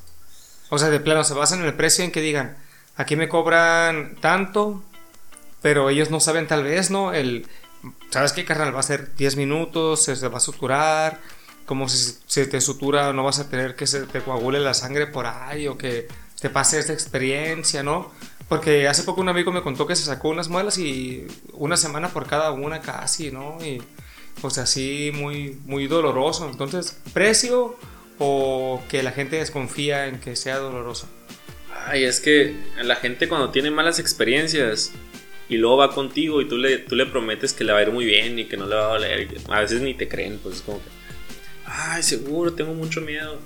[0.69, 2.57] O sea, de plano, se basan en el precio en que digan,
[2.97, 4.83] aquí me cobran tanto,
[5.63, 7.15] pero ellos no saben tal vez, ¿no?
[7.15, 7.47] El,
[8.11, 8.75] ¿sabes qué, carnal?
[8.75, 11.21] Va a ser 10 minutos, se va a suturar,
[11.69, 15.07] como si se te sutura no vas a tener que se te coagule la sangre
[15.07, 16.09] por ahí o que
[16.41, 18.11] te pase esta experiencia, ¿no?
[18.49, 22.09] Porque hace poco un amigo me contó que se sacó unas muelas y una semana
[22.09, 23.59] por cada una casi, ¿no?
[23.63, 23.83] Y
[24.41, 26.49] pues así muy, muy doloroso.
[26.49, 27.77] Entonces, ¿precio
[28.19, 31.07] o que la gente desconfía en que sea doloroso?
[31.87, 34.93] Ay, es que la gente cuando tiene malas experiencias
[35.49, 37.91] y luego va contigo y tú le, tú le prometes que le va a ir
[37.91, 40.57] muy bien y que no le va a doler, a veces ni te creen, pues
[40.57, 40.91] es como que,
[41.65, 43.39] ay, seguro, tengo mucho miedo.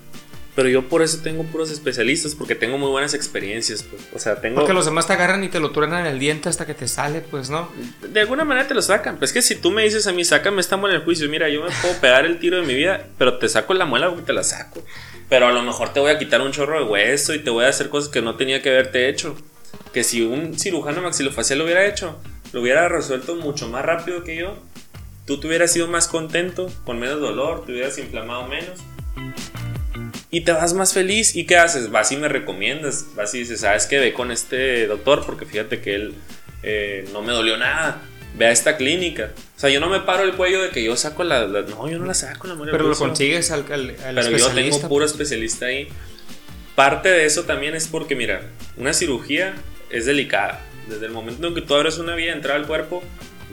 [0.54, 4.02] Pero yo por eso tengo puros especialistas, porque tengo muy buenas experiencias, pues.
[4.12, 4.56] O sea, tengo...
[4.56, 6.88] Porque los demás te agarran y te lo truenan en el diente hasta que te
[6.88, 7.72] sale, pues, ¿no?
[8.06, 9.16] De alguna manera te lo sacan.
[9.16, 11.26] Pues es que si tú me dices a mí, sácame esta muela en el juicio,
[11.30, 14.10] mira, yo me puedo pegar el tiro de mi vida, pero te saco la muela
[14.10, 14.84] porque te la saco.
[15.30, 17.64] Pero a lo mejor te voy a quitar un chorro de hueso y te voy
[17.64, 19.34] a hacer cosas que no tenía que haberte hecho.
[19.92, 22.18] Que si un cirujano maxilofacial lo hubiera hecho,
[22.52, 24.56] lo hubiera resuelto mucho más rápido que yo,
[25.26, 28.80] tú te hubieras sido más contento, con menos dolor, te hubieras inflamado menos
[30.32, 31.36] y te vas más feliz.
[31.36, 31.90] ¿Y qué haces?
[31.90, 33.04] Vas y me recomiendas.
[33.14, 33.98] Vas y dices, ¿sabes qué?
[33.98, 36.14] Ve con este doctor porque fíjate que él
[36.62, 38.00] eh, no me dolió nada.
[38.38, 39.32] Ve a esta clínica.
[39.54, 41.46] O sea, yo no me paro el cuello de que yo saco la.
[41.46, 45.04] no, yo no la saco la Pero lo consigues al, al, Pero yo tengo puro
[45.04, 45.12] pues.
[45.12, 45.88] especialista ahí.
[46.74, 48.42] Parte de eso también es porque, mira,
[48.76, 49.54] una cirugía
[49.90, 50.60] es delicada.
[50.88, 53.02] Desde el momento en que tú abres una vía entrar al cuerpo,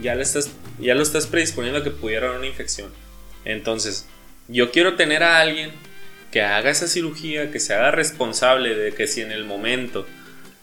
[0.02, 2.92] ya, le estás, ya lo estás predisponiendo a que pudiera haber una infección.
[3.46, 4.08] Entonces,
[4.48, 5.72] yo quiero tener a alguien
[6.32, 10.06] que haga esa cirugía, que se haga responsable de que si en el momento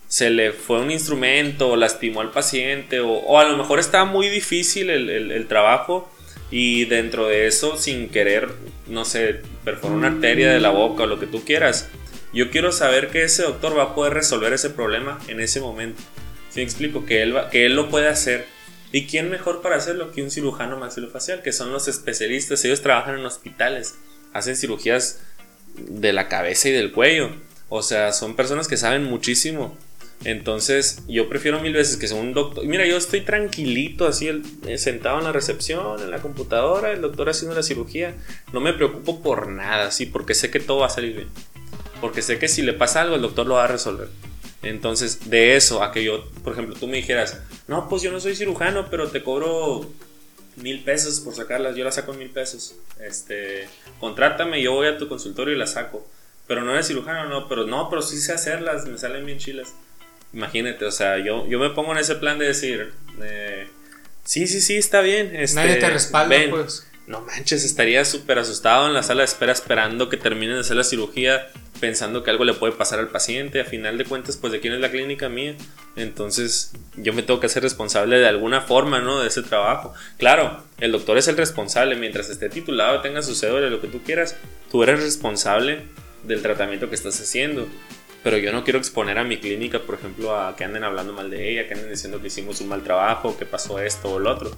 [0.09, 4.29] se le fue un instrumento o lastimó al paciente o, a lo mejor estaba muy
[4.29, 6.11] difícil el, trabajo
[6.51, 8.49] y dentro de eso sin querer,
[8.87, 11.91] no sé, perforó una arteria de la boca o lo que tú quieras,
[12.33, 16.03] Yo quiero saber que ese doctor va a poder resolver ese problema en ese momento.
[16.51, 18.47] Si me explico, que él, va, que él lo puede hacer.
[18.93, 21.43] ¿Y quién mejor para hacerlo que un cirujano maxilofacial?
[21.43, 22.64] Que son los especialistas.
[22.64, 23.95] Ellos trabajan en hospitales,
[24.33, 25.20] hacen cirugías
[25.77, 27.31] de la cabeza y del cuello.
[27.68, 29.77] O sea, son personas que saben muchísimo.
[30.24, 32.64] Entonces, yo prefiero mil veces que sea un doctor.
[32.64, 34.31] Mira, yo estoy tranquilito, así,
[34.66, 38.14] eh, sentado en la recepción, en la computadora, el doctor haciendo la cirugía.
[38.53, 41.29] No me preocupo por nada, sí, porque sé que todo va a salir bien.
[42.01, 44.09] Porque sé que si le pasa algo, el doctor lo va a resolver.
[44.63, 48.21] Entonces, de eso a que yo, por ejemplo, tú me dijeras, no, pues yo no
[48.21, 49.89] soy cirujano, pero te cobro
[50.57, 52.75] mil pesos por sacarlas, yo las saco en mil pesos.
[53.01, 53.69] Este,
[54.01, 56.07] contrátame, yo voy a tu consultorio y las saco.
[56.47, 59.75] Pero no eres cirujano, no, pero no, pero sí sé hacerlas, me salen bien chilas.
[60.33, 62.93] Imagínate, o sea, yo, yo me pongo en ese plan de decir,
[63.23, 63.69] eh,
[64.25, 65.35] sí, sí, sí, está bien.
[65.35, 66.87] Este, Nadie te respalda, pues.
[67.07, 70.77] No manches, estaría súper asustado en la sala de espera esperando que terminen de hacer
[70.77, 71.49] la cirugía,
[71.81, 73.61] pensando que algo le puede pasar al paciente.
[73.61, 75.55] A final de cuentas, pues de quién es la clínica mía.
[75.97, 79.20] Entonces, yo me tengo que hacer responsable de alguna forma, ¿no?
[79.20, 79.95] De ese trabajo.
[80.18, 81.97] Claro, el doctor es el responsable.
[81.97, 84.37] Mientras esté titulado, tenga su cédula, lo que tú quieras,
[84.70, 85.83] tú eres responsable
[86.24, 87.68] del tratamiento que estás haciendo
[88.27, 91.31] pero yo no quiero exponer a mi clínica, por ejemplo, a que anden hablando mal
[91.31, 94.33] de ella, que anden diciendo que hicimos un mal trabajo, que pasó esto o lo
[94.33, 94.51] otro.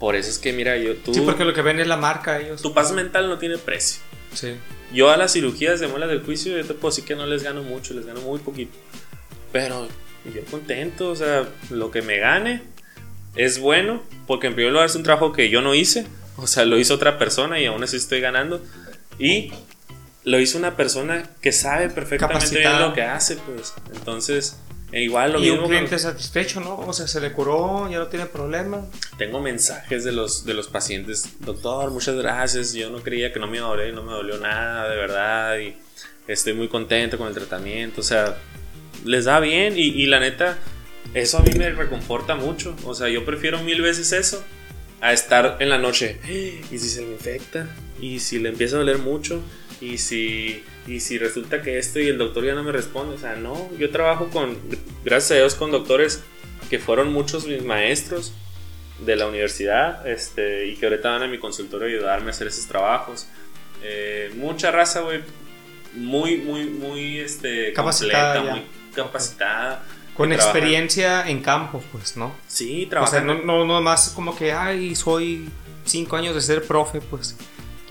[0.00, 1.14] Por eso es que, mira, yo tú.
[1.14, 2.60] Sí, porque lo que ven es la marca ellos.
[2.60, 4.02] Tu paz mental no tiene precio.
[4.32, 4.56] Sí.
[4.92, 7.44] Yo a las cirugías de muela del juicio, yo te puedo decir que no les
[7.44, 8.76] gano mucho, les gano muy poquito.
[9.52, 9.86] Pero
[10.24, 12.62] yo contento, o sea, lo que me gane
[13.36, 16.04] es bueno, porque en primer lugar es un trabajo que yo no hice,
[16.36, 18.60] o sea, lo hizo otra persona y aún así estoy ganando.
[19.20, 19.52] Y
[20.24, 23.74] lo hizo una persona que sabe perfectamente bien lo que hace, pues.
[23.94, 24.58] Entonces,
[24.90, 26.76] e igual lo y un cliente satisfecho, ¿no?
[26.78, 28.86] O sea, se le curó, ya no tiene problema.
[29.18, 33.46] Tengo mensajes de los, de los pacientes, doctor, muchas gracias, yo no creía que no
[33.46, 35.76] me dolió, no me dolió nada, de verdad, y
[36.26, 38.38] estoy muy contento con el tratamiento, o sea,
[39.04, 40.58] les da bien y, y la neta,
[41.12, 44.42] eso a mí me reconforta mucho, o sea, yo prefiero mil veces eso
[45.00, 46.20] a estar en la noche,
[46.70, 47.68] y si se me infecta,
[48.00, 49.42] y si le empieza a doler mucho,
[49.80, 53.18] y si, y si resulta que esto y el doctor ya no me responde, o
[53.18, 54.56] sea, no, yo trabajo con,
[55.04, 56.22] gracias a Dios, con doctores
[56.70, 58.32] que fueron muchos mis maestros
[59.04, 62.46] de la universidad este, y que ahorita van a mi consultorio a ayudarme a hacer
[62.46, 63.26] esos trabajos.
[63.82, 65.20] Eh, mucha raza, güey,
[65.94, 68.62] muy, muy, muy este, capacitada, muy
[68.94, 69.84] capacitada.
[70.16, 72.36] Con experiencia en campo, pues, ¿no?
[72.46, 73.32] Sí, trabajando.
[73.32, 75.48] O sea, no, no, no más como que, ay, soy
[75.84, 77.36] cinco años de ser profe, pues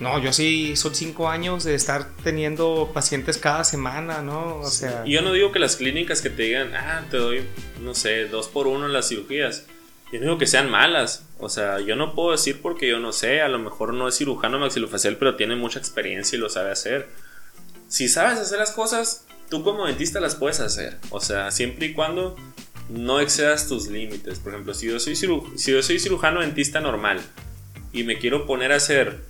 [0.00, 4.58] no, yo sí, son cinco años de estar teniendo pacientes cada semana, ¿no?
[4.58, 5.02] O sea.
[5.06, 7.44] Y yo no digo que las clínicas que te digan, ah, te doy,
[7.80, 9.66] no sé, dos por uno en las cirugías.
[10.12, 11.26] Yo no digo que sean malas.
[11.38, 13.40] O sea, yo no puedo decir porque yo no sé.
[13.40, 17.08] A lo mejor no es cirujano maxilofacial, pero tiene mucha experiencia y lo sabe hacer.
[17.88, 20.98] Si sabes hacer las cosas, tú como dentista las puedes hacer.
[21.10, 22.36] O sea, siempre y cuando
[22.88, 24.40] no excedas tus límites.
[24.40, 25.26] Por ejemplo, si yo soy, si
[25.72, 27.20] yo soy cirujano dentista normal
[27.92, 29.22] y me quiero poner a hacer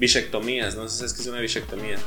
[0.00, 1.98] bichectomías, no sé si es que es una bichectomía.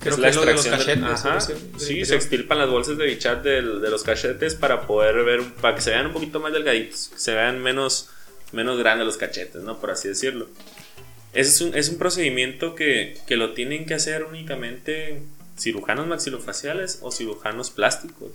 [0.00, 1.58] Creo es la extracción de los cachetes.
[1.76, 5.74] sí, se extirpan las bolsas de bichat de, de, los cachetes para poder ver, para
[5.74, 8.08] que se vean un poquito más delgaditos, que se vean menos,
[8.52, 9.78] menos grandes los cachetes, ¿no?
[9.78, 10.48] Por así decirlo.
[11.34, 15.20] Ese es un, es un procedimiento que, que lo tienen que hacer únicamente
[15.58, 18.30] cirujanos maxilofaciales o cirujanos plásticos.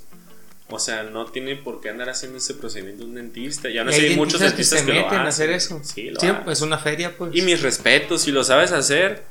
[0.73, 3.69] O sea, no tiene por qué andar haciendo ese procedimiento un dentista.
[3.69, 5.79] Ya no sé, hay muchos dentistas que, se meten a hacer eso.
[5.83, 7.35] Sí, lo es una feria, pues.
[7.35, 9.23] Y mis respetos, si lo sabes hacer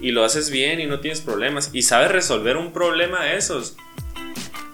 [0.00, 3.76] y lo haces bien y no tienes problemas y sabes resolver un problema de esos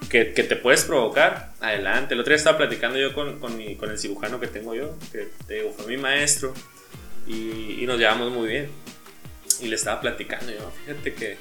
[0.09, 2.15] que, que te puedes provocar, adelante.
[2.15, 4.97] El otro día estaba platicando yo con, con, mi, con el cirujano que tengo yo,
[5.11, 6.51] que te digo, fue mi maestro,
[7.27, 8.69] y, y nos llevamos muy bien.
[9.61, 11.37] Y le estaba platicando yo, fíjate que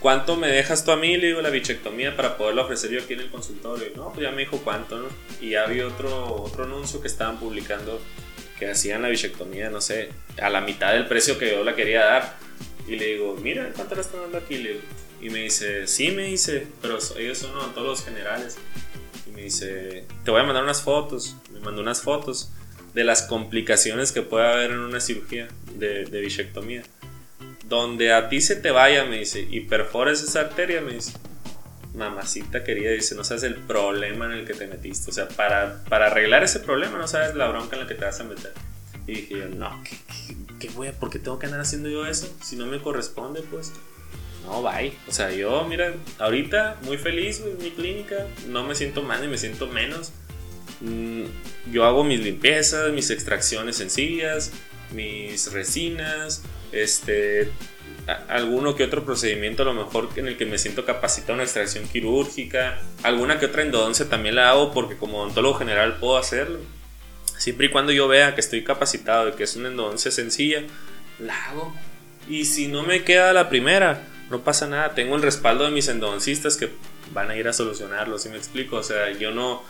[0.00, 1.16] ¿cuánto me dejas tú a mí?
[1.16, 3.88] Le digo la bichectomía para poderlo ofrecer yo aquí en el consultorio.
[3.96, 5.08] no, pues ya me dijo cuánto, ¿no?
[5.40, 8.00] Y ya había otro, otro anuncio que estaban publicando
[8.58, 12.04] que hacían la bichectomía, no sé, a la mitad del precio que yo la quería
[12.04, 12.36] dar.
[12.86, 14.66] Y le digo, mira, ¿cuánto la están dando aquí?
[15.20, 18.56] y me dice, sí, me dice, pero ellos son odontólogos generales.
[19.26, 21.36] Y me dice, te voy a mandar unas fotos.
[21.52, 22.50] Me mandó unas fotos
[22.94, 26.20] de las complicaciones que puede haber en una cirugía de, de
[27.68, 31.12] donde a ti se te vaya, me dice, y perfores esa arteria, me dice,
[31.94, 35.10] mamacita querida, dice, no sabes el problema en el que te metiste.
[35.10, 38.04] O sea, para, para arreglar ese problema no sabes la bronca en la que te
[38.04, 38.52] vas a meter.
[39.06, 39.96] Y dije yo, no, ¿qué,
[40.58, 42.34] qué, voy a, ¿por qué tengo que andar haciendo yo eso?
[42.42, 43.72] Si no me corresponde, pues.
[44.44, 44.92] No, bye.
[45.06, 49.28] O sea, yo, mira, ahorita muy feliz en mi clínica, no me siento más ni
[49.28, 50.12] me siento menos.
[50.80, 51.24] Mm,
[51.72, 54.52] yo hago mis limpiezas, mis extracciones sencillas,
[54.92, 57.50] mis resinas, este,
[58.28, 61.86] alguno que otro procedimiento a lo mejor en el que me siento capacitado una extracción
[61.88, 66.60] quirúrgica, alguna que otra endodoncia también la hago porque como odontólogo general puedo hacerlo.
[67.36, 70.64] Siempre y cuando yo vea que estoy capacitado y que es una endodoncia sencilla,
[71.18, 71.74] la hago.
[72.28, 74.94] Y si no me queda la primera, no pasa nada.
[74.94, 76.70] Tengo el respaldo de mis endodoncistas que
[77.12, 78.76] van a ir a solucionarlo, si me explico?
[78.76, 79.62] O sea, yo no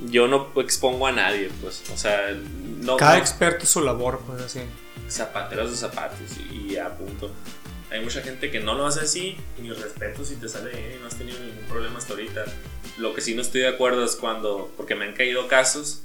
[0.00, 2.36] yo no expongo a nadie, pues, o sea,
[2.80, 2.96] no...
[2.96, 4.60] Cada experto su labor, pues, así.
[5.08, 6.18] Zapateros de zapatos
[6.52, 7.30] y, a punto.
[7.90, 11.00] Hay mucha gente que no lo hace así, ni respeto si te sale bien y
[11.00, 12.44] no has tenido ningún problema hasta ahorita.
[12.98, 16.02] Lo que sí no estoy de acuerdo es cuando, porque me han caído casos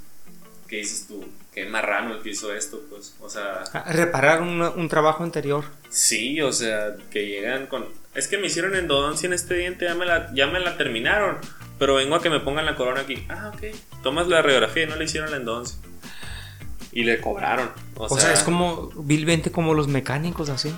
[0.68, 3.64] que dices tú, qué marrano el que hizo esto, pues, o sea...
[3.88, 5.64] reparar un, un, trabajo anterior.
[5.88, 7.86] Sí, o sea, que llegan con...
[8.14, 11.38] Es que me hicieron endodoncia en este diente, ya me la, ya me la terminaron,
[11.80, 13.24] pero vengo a que me pongan la corona aquí.
[13.30, 13.74] Ah, ok.
[14.02, 15.78] Tomas la radiografía y no le hicieron la endodoncia.
[16.92, 17.70] Y le cobraron.
[17.96, 20.74] O, sea, es como vilmente como los mecánicos, así.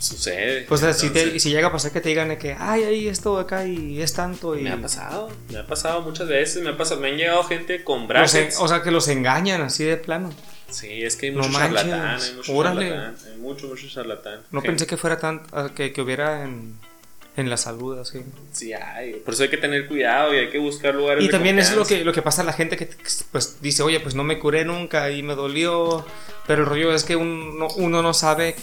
[0.00, 0.62] Sucede.
[0.62, 4.02] Pues si, si, llega a pasar que te digan que, ay, ahí esto acá y
[4.02, 4.58] es tanto.
[4.58, 4.62] Y...
[4.62, 6.60] Me ha pasado, me ha pasado muchas veces.
[6.64, 8.58] Me, ha pasado, me han llegado gente con brackets.
[8.58, 10.30] o sea, que los engañan así de plano.
[10.70, 14.40] Sí, es que hay mucho charlatán, hay mucho charlatán, hay mucho, mucho charlatán.
[14.50, 15.42] No pensé que fuera tan,
[15.76, 16.74] que, que hubiera en,
[17.36, 18.22] en la salud, así.
[18.52, 19.14] Sí, hay.
[19.14, 21.24] Por eso hay que tener cuidado y hay que buscar lugares.
[21.24, 22.88] Y también es lo que, lo que pasa a la gente que
[23.30, 26.04] pues dice, oye, pues no me curé nunca y me dolió.
[26.46, 28.56] Pero el rollo es que uno, uno no sabe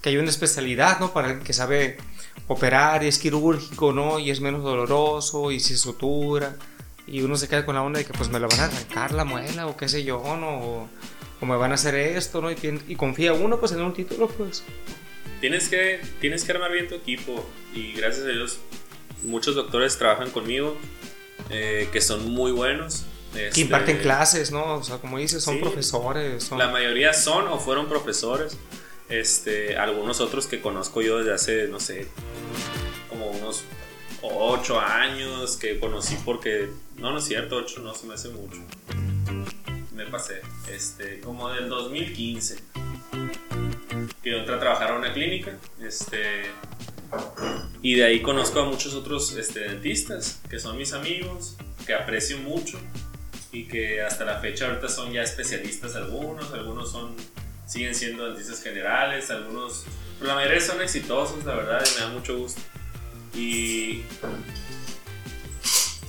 [0.00, 1.12] que hay una especialidad, ¿no?
[1.12, 1.96] Para el que sabe
[2.46, 4.18] operar y es quirúrgico, ¿no?
[4.18, 6.56] Y es menos doloroso y se sutura.
[7.06, 9.12] Y uno se queda con la onda de que pues me la van a arrancar
[9.12, 10.58] la muela o qué sé yo, ¿no?
[10.58, 10.88] O,
[11.44, 12.52] me van a hacer esto, ¿no?
[12.52, 12.56] Y,
[12.86, 14.62] y confía uno pues en un título, pues.
[15.42, 18.60] Tienes que, tienes que armar bien tu equipo y gracias a Dios
[19.24, 20.76] muchos doctores trabajan conmigo
[21.50, 23.06] eh, que son muy buenos.
[23.32, 24.76] que este, imparten clases, ¿no?
[24.76, 26.48] O sea, como dices, son profesores.
[26.52, 28.56] La mayoría son o fueron profesores.
[29.08, 32.06] Este, algunos otros que conozco yo desde hace, no sé,
[33.08, 33.64] como unos
[34.22, 36.68] 8 años que conocí porque,
[36.98, 38.58] no, no es cierto, 8 no se me hace mucho.
[39.92, 40.40] Me pasé,
[40.70, 42.58] este, como del 2015
[44.22, 45.56] que entré a trabajar a una clínica.
[45.82, 46.42] Este,
[47.82, 51.56] y de ahí conozco a muchos otros este, dentistas que son mis amigos,
[51.86, 52.78] que aprecio mucho
[53.50, 57.14] y que hasta la fecha ahorita son ya especialistas algunos, algunos son
[57.66, 59.84] siguen siendo dentistas generales, algunos,
[60.20, 62.60] la mayoría son exitosos, la verdad, y me da mucho gusto.
[63.34, 64.02] Y,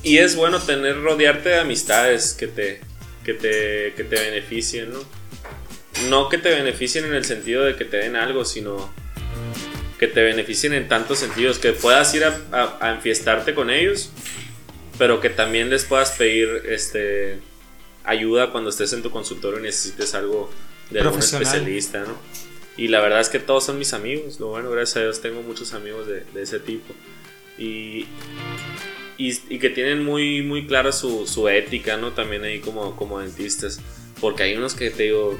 [0.04, 2.82] y es bueno tener, rodearte de amistades que te,
[3.24, 5.00] que te, que te beneficien, ¿no?
[6.10, 8.94] No que te beneficien en el sentido de que te den algo, sino
[10.00, 14.12] que te beneficien en tantos sentidos, que puedas ir a, enfiestarte con ellos,
[14.98, 17.40] pero que también les puedas pedir este,
[18.04, 20.52] ayuda cuando estés en tu consultorio y necesites algo
[20.90, 22.18] de algún especialista, ¿no?
[22.76, 25.42] Y la verdad es que todos son mis amigos, lo bueno, gracias a Dios tengo
[25.44, 26.94] muchos amigos de, ese tipo.
[27.58, 28.08] Y,
[29.18, 32.14] y, que tienen muy, muy clara su, su ética, ¿no?
[32.14, 33.80] También ahí como, como dentistas.
[34.20, 35.38] Porque hay unos que te digo,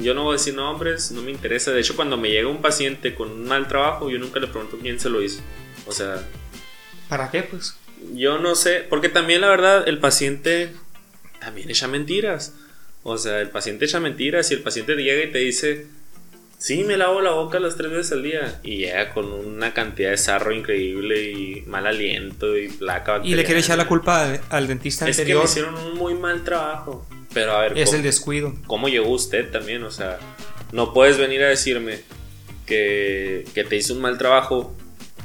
[0.00, 1.72] yo no voy a decir nombres, no me interesa.
[1.72, 4.78] De hecho, cuando me llega un paciente con un mal trabajo, yo nunca le pregunto
[4.80, 5.40] quién se lo hizo.
[5.86, 6.22] O sea...
[7.08, 7.76] ¿Para qué, pues?
[8.14, 10.72] Yo no sé, porque también la verdad, el paciente
[11.40, 12.54] también echa mentiras.
[13.02, 15.86] O sea, el paciente echa mentiras y el paciente llega y te dice,
[16.58, 18.60] sí, me lavo la boca las tres veces al día.
[18.62, 23.20] Y llega con una cantidad de sarro increíble y mal aliento y placa.
[23.22, 25.42] Y le quiere echar la culpa al, dentista es anterior.
[25.42, 27.06] Que me hicieron un muy mal trabajo.
[27.34, 27.76] Pero a ver.
[27.76, 28.54] Es el descuido.
[28.66, 29.82] ¿Cómo llegó usted también?
[29.82, 30.18] O sea,
[30.72, 32.00] no puedes venir a decirme
[32.64, 34.74] que, que te hizo un mal trabajo.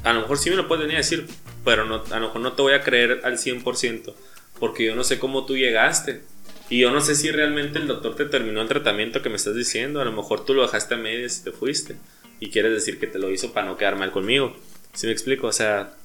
[0.04, 1.28] A lo mejor sí me lo puedes venir a decir,
[1.64, 4.14] pero no, a lo mejor no te voy a creer al 100%,
[4.60, 6.22] porque yo no sé cómo tú llegaste.
[6.70, 9.56] Y yo no sé si realmente el doctor te terminó el tratamiento que me estás
[9.56, 10.02] diciendo.
[10.02, 11.96] A lo mejor tú lo dejaste a medias y te fuiste.
[12.40, 14.56] Y quieres decir que te lo hizo para no quedar mal conmigo.
[14.94, 15.48] ¿Sí me explico?
[15.48, 15.96] O sea,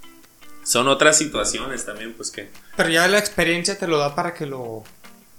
[0.62, 2.48] son otras situaciones también, pues que...
[2.76, 4.84] Pero ya la experiencia te lo da para que lo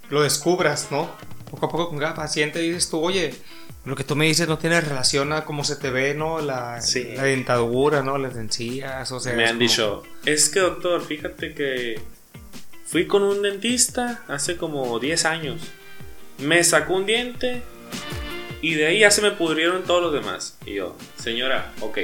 [0.09, 1.09] lo descubras, ¿no?
[1.49, 3.33] Poco a poco con cada paciente dices tú, oye,
[3.85, 6.41] lo que tú me dices no tiene relación a cómo se te ve, ¿no?
[6.41, 6.79] La,
[7.15, 8.17] la dentadura, ¿no?
[8.17, 9.33] Las encías, o sea...
[9.33, 12.01] Me han dicho, es que doctor, fíjate que
[12.85, 15.61] fui con un dentista hace como 10 años.
[16.39, 17.61] Me sacó un diente
[18.61, 20.57] y de ahí ya se me pudrieron todos los demás.
[20.65, 21.99] Y yo, señora, ok.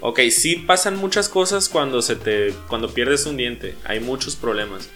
[0.00, 2.52] Ok, sí pasan muchas cosas cuando se te.
[2.66, 3.76] cuando pierdes un diente.
[3.84, 4.88] Hay muchos problemas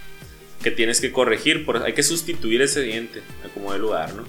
[0.63, 4.25] que tienes que corregir, por, hay que sustituir ese diente a como de lugar, ¿no?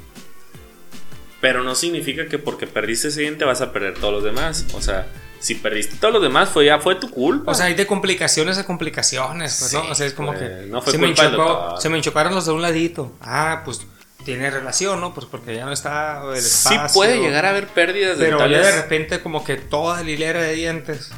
[1.42, 4.66] Pero no significa que porque perdiste ese diente vas a perder todos los demás.
[4.74, 5.08] O sea,
[5.40, 7.52] si perdiste todos los demás, fue ya fue tu culpa.
[7.52, 9.82] O sea, hay de complicaciones a complicaciones, pues, ¿no?
[9.92, 10.66] O sea, es como que.
[10.68, 13.16] No fue se, me se me enchocaron los de un ladito.
[13.22, 13.82] Ah, pues
[14.26, 15.14] tiene relación, ¿no?
[15.14, 16.90] Pues porque ya no está el espacio.
[16.90, 18.76] Sí puede llegar a haber pérdidas Pero ya dentales.
[18.76, 21.12] de repente como que toda la hilera de dientes.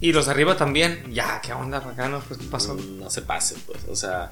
[0.00, 1.02] Y los arriba también.
[1.12, 2.22] Ya, ¿qué onda, bacano?
[2.26, 2.74] Pues, ¿qué pasó?
[2.74, 3.84] No se pase, pues.
[3.88, 4.30] O sea,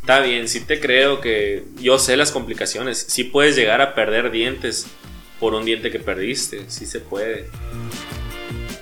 [0.00, 2.98] está bien, sí te creo que yo sé las complicaciones.
[3.08, 4.86] Sí puedes llegar a perder dientes
[5.38, 6.70] por un diente que perdiste.
[6.70, 7.48] Sí se puede.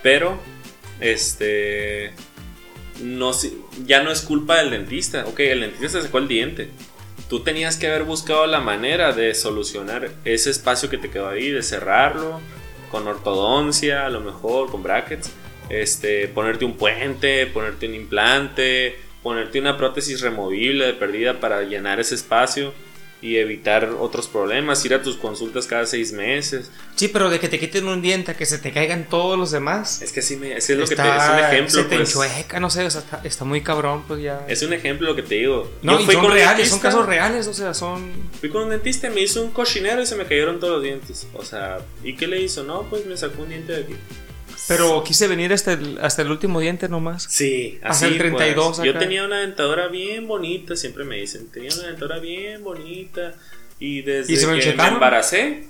[0.03, 0.39] Pero,
[1.01, 2.13] este.
[3.03, 3.33] No,
[3.87, 5.25] ya no es culpa del dentista.
[5.27, 6.71] Ok, el dentista se sacó el diente.
[7.29, 11.51] Tú tenías que haber buscado la manera de solucionar ese espacio que te quedó ahí,
[11.51, 12.41] de cerrarlo
[12.91, 15.31] con ortodoncia, a lo mejor con brackets,
[15.71, 22.01] este, ponerte un puente, ponerte un implante, ponerte una prótesis removible de perdida para llenar
[22.01, 22.73] ese espacio
[23.23, 26.71] y evitar otros problemas, ir a tus consultas cada seis meses.
[26.97, 29.51] Sí, pero de que te quiten un diente a que se te caigan todos los
[29.51, 30.01] demás.
[30.01, 31.71] Es que así me, es lo que te, está- es un ejemplo.
[31.71, 32.09] Se te pues.
[32.09, 34.43] enchueca, no sé, o sea, está, está muy cabrón, pues ya.
[34.49, 35.71] Es un ejemplo lo que te digo.
[35.83, 38.11] no, Yo y fui son con reales, son dentista, casos reales, o sea, son.
[38.41, 40.83] Fui con un dentista y me hizo un cochinero y se me cayeron todos los
[40.83, 41.27] dientes.
[41.35, 42.65] O sea, ¿y qué le hizo?
[42.65, 43.97] No, pues me sacó un diente de aquí.
[44.69, 47.25] Pero quise venir hasta el, hasta el último diente nomás.
[47.29, 48.87] Sí, Hasta así el 32 pues.
[48.87, 53.35] Yo tenía una dentadura bien bonita, siempre me dicen, tenía una dentadura bien bonita
[53.79, 55.65] y desde ¿Y se me que me embaracé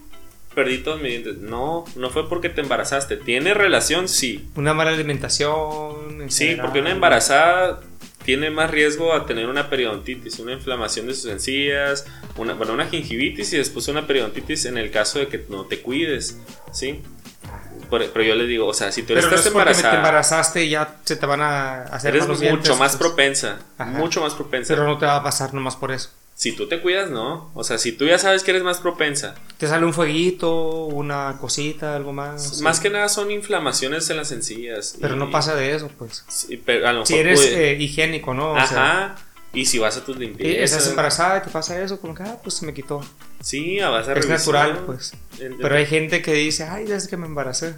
[0.54, 1.38] perdí todos mis dientes.
[1.38, 3.16] No, no fue porque te embarazaste.
[3.16, 4.08] ¿Tiene relación?
[4.08, 4.48] Sí.
[4.56, 6.22] Una mala alimentación.
[6.22, 6.66] en Sí, general.
[6.66, 7.80] porque una embarazada
[8.24, 12.04] tiene más riesgo a tener una periodontitis, una inflamación de sus encías,
[12.36, 15.80] una, bueno, una gingivitis y después una periodontitis en el caso de que no te
[15.80, 16.38] cuides,
[16.72, 17.00] ¿sí?
[17.90, 19.96] Pero yo le digo, o sea, si tú Pero no estás es porque te embarazada,
[19.96, 22.96] embarazaste ya se te van a hacer eres mucho dientes, más pues.
[22.96, 23.90] propensa, Ajá.
[23.90, 24.72] mucho más propensa.
[24.74, 26.10] Pero no te va a pasar nomás por eso.
[26.34, 27.50] Si tú te cuidas, no.
[27.54, 29.34] O sea, si tú ya sabes que eres más propensa.
[29.58, 32.56] Te sale un fueguito, una cosita, algo más.
[32.56, 32.62] sí.
[32.62, 34.96] Más que nada son inflamaciones en las encías.
[35.00, 36.24] Pero y- no pasa de eso, pues.
[36.28, 38.52] sí, pero a lo Si mejor eres puede- eh, higiénico, ¿no?
[38.52, 38.66] O Ajá.
[38.66, 39.16] sea,
[39.52, 40.72] y si vas a tus y limpiezas.
[40.72, 43.00] estás embarazada y te pasa eso, como que, ah, pues se me quitó.
[43.40, 45.12] Sí, vas a Es natural, pues.
[45.38, 47.74] Pero hay gente que dice, ay, desde que me embaracé.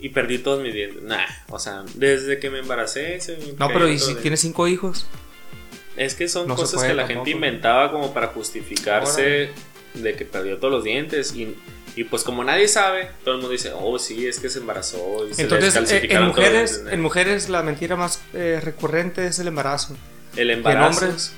[0.00, 1.02] Y perdí todos mis dientes.
[1.02, 3.20] Nah, o sea, desde que me embaracé.
[3.20, 5.06] se me No, pero ¿y si los tienes cinco hijos?
[5.96, 7.24] Es que son No se cosas puede que la tampoco.
[7.24, 9.50] gente inventaba como para justificarse
[9.94, 11.34] de que perdió todos los dientes.
[11.34, 11.54] Y,
[11.96, 15.26] y pues como nadie sabe, todo el mundo dice, oh sí, es que se embarazó.
[15.28, 16.92] Y se Entonces, eh, en mujeres, dientes".
[16.92, 19.96] en mujeres la mentira más eh, recurrente es el embarazo.
[20.36, 21.04] El en embarazo.
[21.06, 21.32] hombres,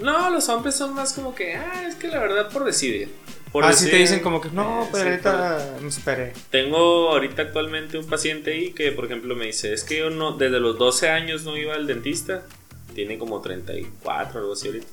[0.00, 3.10] No, los hombres son más como que, ah, es que la verdad por decidir.
[3.52, 6.32] Por así te decir- dicen como que, no, Eh, pero sí, ahorita me esperé.
[6.50, 10.32] Tengo ahorita actualmente un paciente ahí que, por ejemplo, me dice, es que yo no,
[10.32, 12.42] desde los 12 años no iba al dentista.
[12.94, 14.86] Tiene como 34, algo así ahorita.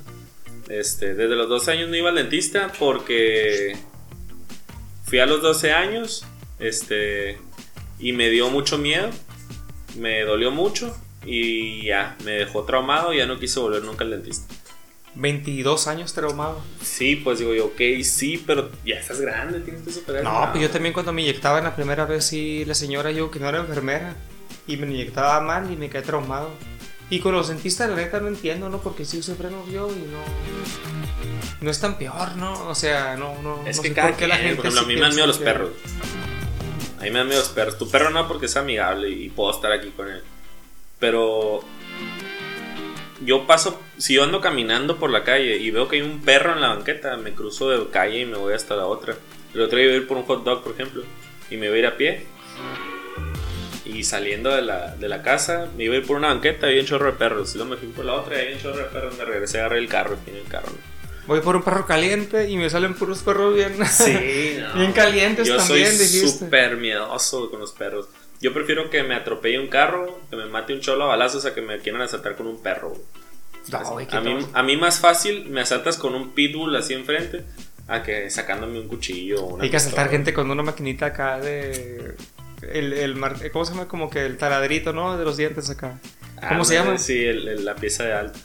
[0.70, 3.76] Este, desde los 12 años no iba al dentista porque
[5.06, 6.26] fui a los 12 años,
[6.60, 7.40] este,
[7.98, 9.10] y me dio mucho miedo,
[9.98, 10.96] me dolió mucho
[11.30, 14.54] y ya, me dejó traumado y ya no quise volver nunca al dentista.
[15.16, 16.62] 22 años traumado.
[16.82, 20.24] Sí, pues digo yo, ok, sí, pero ya estás grande, tienes que superar.
[20.24, 23.40] No, pues yo también cuando me inyectaban la primera vez, sí, la señora yo que
[23.40, 24.16] no era enfermera
[24.66, 26.52] y me inyectaba mal y me quedé traumado.
[27.12, 28.80] Y con los dentistas, la neta, no entiendo, ¿no?
[28.82, 30.20] Porque sí usé frenos yo y no.
[31.62, 32.68] No es tan peor, ¿no?
[32.68, 33.68] O sea, no, no.
[33.68, 35.02] Es no que sé cada por qué la gente por ejemplo, a sí mí me
[35.02, 35.72] dan miedo los perros.
[37.00, 37.78] A mí me dan miedo los perros.
[37.78, 40.22] Tu perro no porque es amigable y puedo estar aquí con él.
[41.00, 41.62] Pero
[43.22, 46.54] yo paso, si yo ando caminando por la calle y veo que hay un perro
[46.54, 49.16] en la banqueta, me cruzo de calle y me voy hasta la otra.
[49.54, 51.04] El otro día iba a ir por un hot dog, por ejemplo,
[51.50, 52.26] y me iba a ir a pie.
[53.86, 56.72] Y saliendo de la, de la casa, me iba a ir por una banqueta y
[56.72, 57.54] había un chorro de perros.
[57.56, 59.18] Y luego me fui por la otra y había un chorro de perros.
[59.18, 60.72] Me regresé a agarrar el carro y el carro.
[61.26, 63.74] Voy por un perro caliente y me salen puros perros bien.
[63.88, 64.74] Sí, no.
[64.80, 66.28] Bien calientes Yo también, soy dijiste.
[66.28, 68.08] súper miedoso con los perros.
[68.42, 71.54] Yo prefiero que me atropelle un carro, que me mate un cholo a balazos, a
[71.54, 72.94] que me quieran asaltar con un perro.
[73.72, 77.44] No, güey, a, mí, a mí más fácil me asaltas con un pitbull así enfrente
[77.88, 80.18] a que sacándome un cuchillo una Hay que asaltar pistola.
[80.18, 82.16] gente con una maquinita acá de.
[82.72, 83.88] El, el mar- ¿Cómo se llama?
[83.88, 85.18] Como que el taladrito, ¿no?
[85.18, 86.00] De los dientes acá.
[86.48, 86.98] ¿Cómo se llama?
[86.98, 88.40] Sí, el- el- la pieza de alta.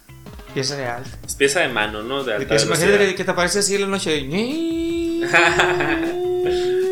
[0.53, 1.11] Pieza de alta.
[1.27, 2.23] Es pieza de mano, ¿no?
[2.25, 3.15] De alta se velocidad.
[3.17, 4.19] que, te aparece así en la noche.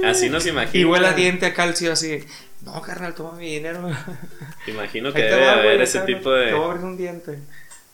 [0.05, 0.81] Así nos imagina.
[0.81, 2.25] Y huele a diente a calcio así.
[2.65, 3.89] No, carnal, toma mi dinero.
[4.67, 6.65] Imagino que debe va, haber güey, ese tipo Te voy a de...
[6.65, 7.39] abrir un diente.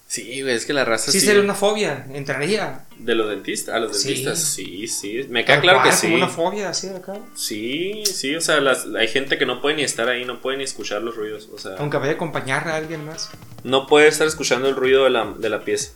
[0.06, 1.26] Sí, güey, es que la raza Sí, sí...
[1.26, 2.06] sería una fobia.
[2.12, 2.86] Entraría.
[2.98, 5.26] De los dentistas, a los dentistas, sí, sí.
[5.28, 6.06] Me queda claro que sí.
[6.06, 7.18] Como una fobia así acá.
[7.34, 10.56] Sí, sí, o sea, las- hay gente que no puede ni estar ahí, no puede
[10.58, 11.48] ni escuchar los ruidos.
[11.52, 13.30] O sea, Aunque vaya a acompañar a alguien más.
[13.64, 15.92] no puede estar escuchando el ruido de la, de la pieza.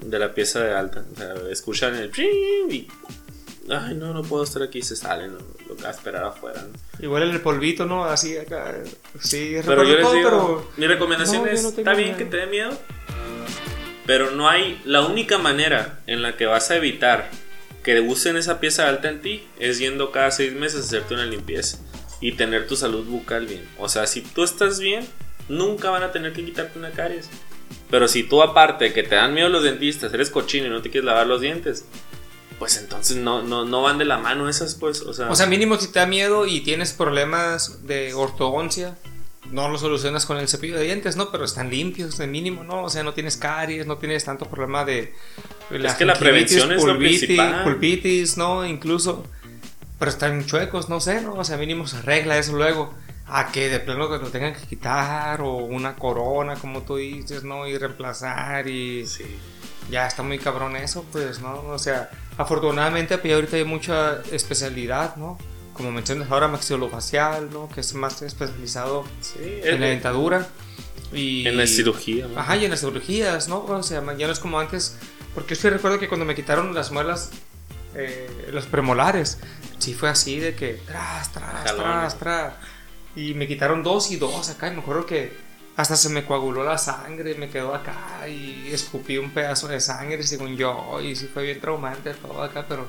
[0.00, 1.04] De la pieza de alta.
[1.12, 2.10] O sea, escuchan el...
[2.18, 2.88] Y,
[3.70, 5.36] ay, no, no puedo estar aquí, se salen.
[5.68, 6.62] Lo que a esperar afuera.
[6.62, 7.04] ¿no?
[7.04, 8.04] Igual el polvito, ¿no?
[8.04, 8.74] Así acá.
[9.20, 12.18] Sí, Pero yo les todo, digo, pero mi recomendación No, es, no está bien miedo.
[12.18, 12.70] que te dé miedo,
[14.06, 17.30] Pero no hay, la única manera en la que vas a evitar
[17.84, 21.26] que usen esa pieza alta en ti es yendo cada seis meses a hacerte una
[21.26, 21.78] limpieza
[22.20, 23.66] y tener tu salud bucal bien.
[23.78, 25.06] O sea, si tú estás bien,
[25.48, 27.28] nunca van a tener que quitarte una caries.
[27.90, 30.90] Pero si tú aparte que te dan miedo los dentistas, eres cochino y no te
[30.90, 31.84] quieres lavar los dientes,
[32.62, 35.00] pues entonces no, no, no van de la mano esas, pues.
[35.00, 38.96] O sea, O sea, mínimo si te da miedo y tienes problemas de ortodoncia,
[39.50, 41.32] no lo solucionas con el cepillo de dientes, ¿no?
[41.32, 42.84] Pero están limpios de mínimo, ¿no?
[42.84, 45.12] O sea, no tienes caries, no tienes tanto problema de...
[45.72, 47.64] Es que la prevención es lo principal.
[47.64, 48.64] pulpitis, ¿no?
[48.64, 49.26] Incluso...
[49.98, 51.34] Pero están chuecos, no sé, ¿no?
[51.34, 52.94] O sea, mínimo se arregla eso luego.
[53.26, 57.42] A que de plano que lo tengan que quitar o una corona, como tú dices,
[57.42, 57.66] ¿no?
[57.66, 59.04] Y reemplazar y...
[59.04, 59.24] sí.
[59.90, 61.62] Ya está muy cabrón eso, pues, ¿no?
[61.68, 65.38] O sea, afortunadamente pues, ahorita hay mucha especialidad, ¿no?
[65.74, 67.68] Como mencionas ahora, maxilofacial, ¿no?
[67.68, 70.46] Que es más especializado Sí, en la en, dentadura.
[71.12, 72.26] Y, en la cirugía.
[72.26, 72.38] ¿no?
[72.38, 73.64] Ajá, y en las cirugías, ¿no?
[73.64, 74.96] O sea, ya no es como antes.
[75.34, 77.30] Porque yo sí recuerdo que cuando me quitaron las muelas,
[77.94, 79.38] eh, los premolares,
[79.78, 81.84] sí fue así de que tras, tras, Jalón.
[81.84, 82.54] tras, tras.
[83.16, 84.68] Y me quitaron dos y dos acá.
[84.68, 85.36] Y me acuerdo que
[85.76, 90.22] hasta se me coaguló la sangre, me quedó acá y escupí un pedazo de sangre,
[90.22, 91.00] según yo.
[91.00, 92.86] Y sí fue bien traumante todo acá, pero.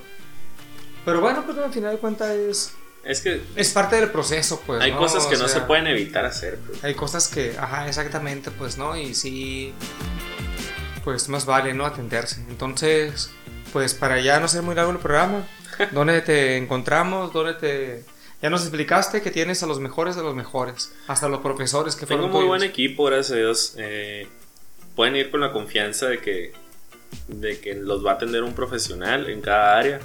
[1.06, 2.74] Pero bueno, pues al final de cuentas es.
[3.04, 4.82] Es que Es parte del proceso, pues.
[4.82, 4.98] hay ¿no?
[4.98, 6.58] cosas que O no se pueden evitar hacer.
[6.60, 6.84] pues.
[6.84, 8.96] hay cosas que, ajá, exactamente, pues, ¿no?
[8.96, 9.74] Y sí,
[11.04, 11.86] pues más vale, ¿no?
[11.86, 12.42] Atenderse.
[12.50, 13.30] Entonces,
[13.74, 15.46] pues para ya no ser muy largo el programa,
[15.92, 17.34] ¿dónde te encontramos?
[17.34, 18.06] ¿Dónde te...
[18.44, 22.06] Ya nos explicaste que tienes a los mejores de los mejores, hasta los profesores que
[22.06, 22.48] Tengo fueron muy tuyos.
[22.50, 23.74] buen equipo, gracias a Dios.
[23.78, 24.28] Eh,
[24.96, 26.52] pueden ir con la confianza de que,
[27.30, 30.00] de que los va a atender un profesional en cada área.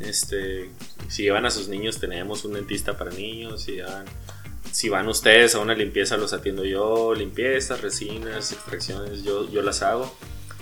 [0.00, 0.68] Este,
[1.08, 3.62] si llevan a sus niños, tenemos un dentista para niños.
[3.62, 4.04] Si, llevan-
[4.70, 7.14] si van ustedes a una limpieza, los atiendo yo.
[7.14, 10.14] Limpiezas, resinas, extracciones, yo, yo las hago.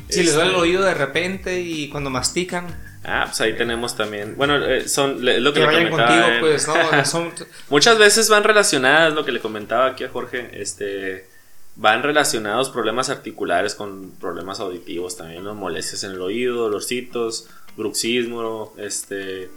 [0.09, 2.67] Si les duele el Este, oído de repente y cuando mastican,
[3.09, 4.35] Ah, pues ahí tenemos también.
[4.37, 6.75] Bueno, eh, son le- lo que, que le vayan comentaba contigo, pues, ¿no?
[7.05, 7.33] Son,
[7.71, 11.29] Muchas veces van relacionadas, lo que le comentaba aquí a Jorge, este,
[11.77, 15.55] van relacionados problemas articulares con problemas auditivos también, ¿no?
[15.55, 19.51] molestias en el oído, dolorcitos, bruxismo, este,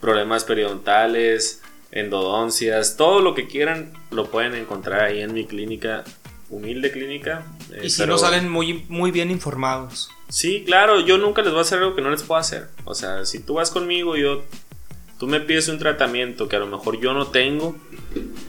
[0.00, 1.60] problemas periodontales,
[1.92, 6.04] endodoncias, todo lo que quieran lo pueden encontrar ahí en mi clínica,
[6.48, 7.44] humilde clínica.
[7.72, 10.10] Eh, y si pero- no salen muy, muy bien informados.
[10.28, 12.68] Sí, claro, yo nunca les voy a hacer algo que no les puedo hacer.
[12.84, 14.44] O sea, si tú vas conmigo y yo,
[15.18, 17.76] tú me pides un tratamiento que a lo mejor yo no tengo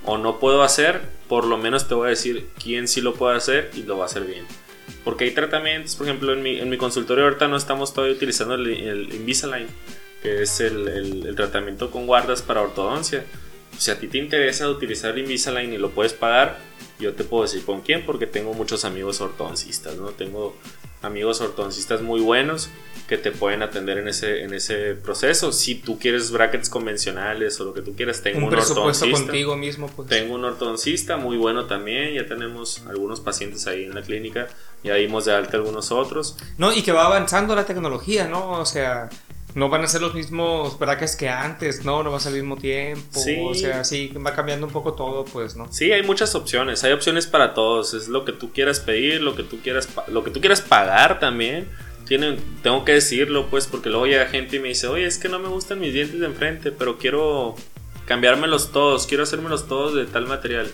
[0.05, 3.35] o no puedo hacer, por lo menos te voy a decir quién sí lo puede
[3.37, 4.45] hacer y lo va a hacer bien.
[5.03, 8.53] Porque hay tratamientos, por ejemplo, en mi, en mi consultorio ahorita no estamos todavía utilizando
[8.55, 9.67] el, el Invisalign,
[10.21, 13.25] que es el, el- el tratamiento con guardas para ortodoncia.
[13.81, 16.59] Si a ti te interesa utilizar Invisalign y lo puedes pagar,
[16.99, 20.09] yo te puedo decir con quién, porque tengo muchos amigos ortodoncistas, ¿no?
[20.09, 20.55] Tengo
[21.01, 22.69] amigos ortodoncistas muy buenos
[23.07, 25.51] que te pueden atender en ese, en ese proceso.
[25.51, 29.31] Si tú quieres brackets convencionales o lo que tú quieras, tengo Un un, presupuesto ortodoncista.
[29.31, 30.07] contigo mismo, pues.
[30.07, 34.47] Tengo un ortodoncista muy bueno también, ya tenemos algunos pacientes ahí en la clínica,
[34.83, 36.37] ya dimos de alta algunos otros.
[36.59, 38.51] No, y que va avanzando la tecnología, ¿no?
[38.59, 39.09] O sea,
[39.53, 42.03] no van a ser los mismos brackets que antes, ¿no?
[42.03, 43.19] No va a ser al mismo tiempo.
[43.19, 43.37] Sí.
[43.41, 45.71] O sea, sí, va cambiando un poco todo, pues, ¿no?
[45.71, 49.35] Sí, hay muchas opciones, hay opciones para todos, es lo que tú quieras pedir, lo
[49.35, 51.67] que tú quieras, lo que tú quieras pagar también.
[52.07, 55.29] Tienen, tengo que decirlo, pues, porque luego llega gente y me dice, oye, es que
[55.29, 57.55] no me gustan mis dientes de enfrente, pero quiero
[58.05, 60.69] cambiármelos todos, quiero hacérmelos todos de tal material.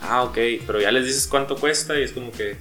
[0.00, 2.56] Ah, ok, pero ya les dices cuánto cuesta y es como que...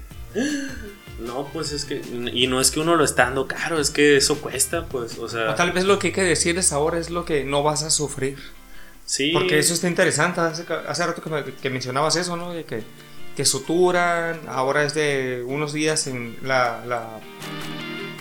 [1.21, 2.01] No, pues es que...
[2.33, 5.27] Y no es que uno lo está dando caro, es que eso cuesta, pues, o
[5.29, 5.51] sea...
[5.51, 7.89] O tal vez lo que hay que decirles ahora es lo que no vas a
[7.89, 8.37] sufrir.
[9.05, 9.31] Sí.
[9.33, 10.41] Porque eso está interesante.
[10.41, 12.53] Hace, hace rato que, me- que mencionabas eso, ¿no?
[12.53, 12.83] De que,
[13.35, 17.19] que suturan, ahora es de unos días en la, la,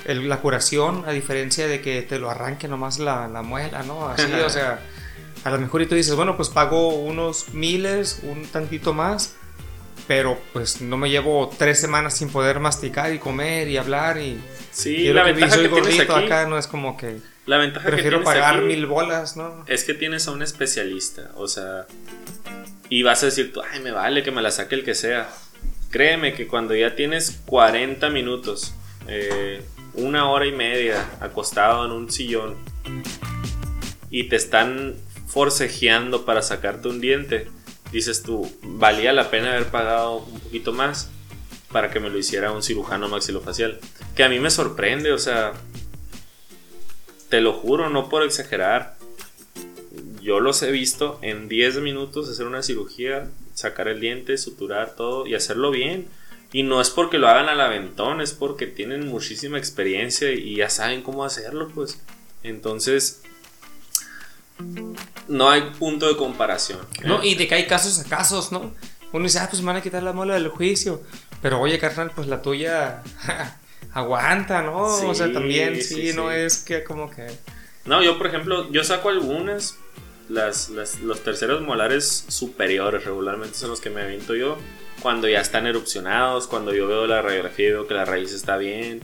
[0.06, 4.08] el- la curación, a diferencia de que te lo arranque nomás la, la muela, ¿no?
[4.08, 4.80] Así, o sea,
[5.44, 9.36] a lo mejor y tú dices, bueno, pues pago unos miles, un tantito más,
[10.10, 14.40] pero pues no me llevo tres semanas sin poder masticar y comer y hablar y...
[14.72, 16.24] Sí, la que ventaja soy que tienes aquí...
[16.24, 19.62] acá no es como que La ventaja prefiero pagar aquí- mil bolas, ¿no?
[19.68, 21.86] es que tienes a un especialista, o sea,
[22.88, 25.28] y vas a decir tú, ay, me vale que me la saque el que sea.
[25.92, 28.74] Créeme que cuando ya tienes 40 minutos,
[29.06, 29.62] eh,
[29.94, 32.56] una hora y media acostado en un sillón
[34.10, 34.96] y te están
[35.28, 37.46] forcejeando para sacarte un diente,
[37.92, 41.10] dices tú, valía la pena haber pagado un poquito más
[41.72, 43.78] para que me lo hiciera un cirujano maxilofacial.
[44.14, 45.52] Que a mí me sorprende, o sea,
[47.28, 48.96] te lo juro, no por exagerar.
[50.20, 55.26] Yo los he visto en 10 minutos hacer una cirugía, sacar el diente, suturar todo
[55.26, 56.08] y hacerlo bien.
[56.52, 60.68] Y no es porque lo hagan al aventón, es porque tienen muchísima experiencia y ya
[60.68, 62.02] saben cómo hacerlo, pues.
[62.42, 63.22] Entonces,
[65.30, 66.80] no hay punto de comparación.
[67.04, 68.74] No, y de que hay casos a casos, ¿no?
[69.12, 71.02] Uno dice, ah, pues me van a quitar la mola del juicio.
[71.40, 73.02] Pero oye, carnal, pues la tuya
[73.92, 74.82] aguanta, ¿no?
[74.82, 77.28] o sea, también sí, no es que como que...
[77.86, 79.76] No, yo por ejemplo, yo saco algunas,
[80.28, 84.58] las, los terceros molares superiores regularmente son los que me aviento yo,
[85.00, 88.58] cuando ya están erupcionados, cuando yo veo la radiografía y veo que la raíz está
[88.58, 89.00] bien.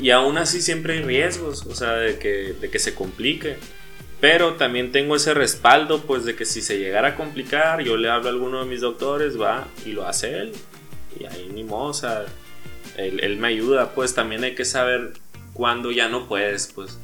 [0.00, 3.56] Y aún así siempre hay riesgos, o sea, de que, de que se complique.
[4.20, 8.10] Pero también tengo ese respaldo, pues de que si se llegara a complicar, yo le
[8.10, 10.52] hablo a alguno de mis doctores, va y lo hace él.
[11.18, 12.24] Y ahí ni o sea,
[12.96, 15.12] él, me ayuda, pues también hay que saber
[15.52, 16.98] cuándo ya no puedes, pues.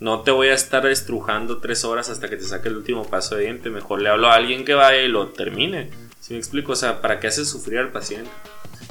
[0.00, 3.34] No te voy a estar estrujando tres horas hasta que te saque el último paso
[3.34, 3.70] de diente.
[3.70, 5.90] Mejor le hablo a alguien que vaya y lo termine.
[6.20, 6.72] Si me explico?
[6.72, 8.30] O sea, ¿para qué haces sufrir al paciente?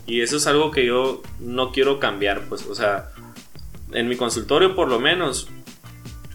[0.05, 2.65] Y eso es algo que yo no quiero cambiar, pues.
[2.65, 3.11] O sea,
[3.93, 5.49] en mi consultorio por lo menos,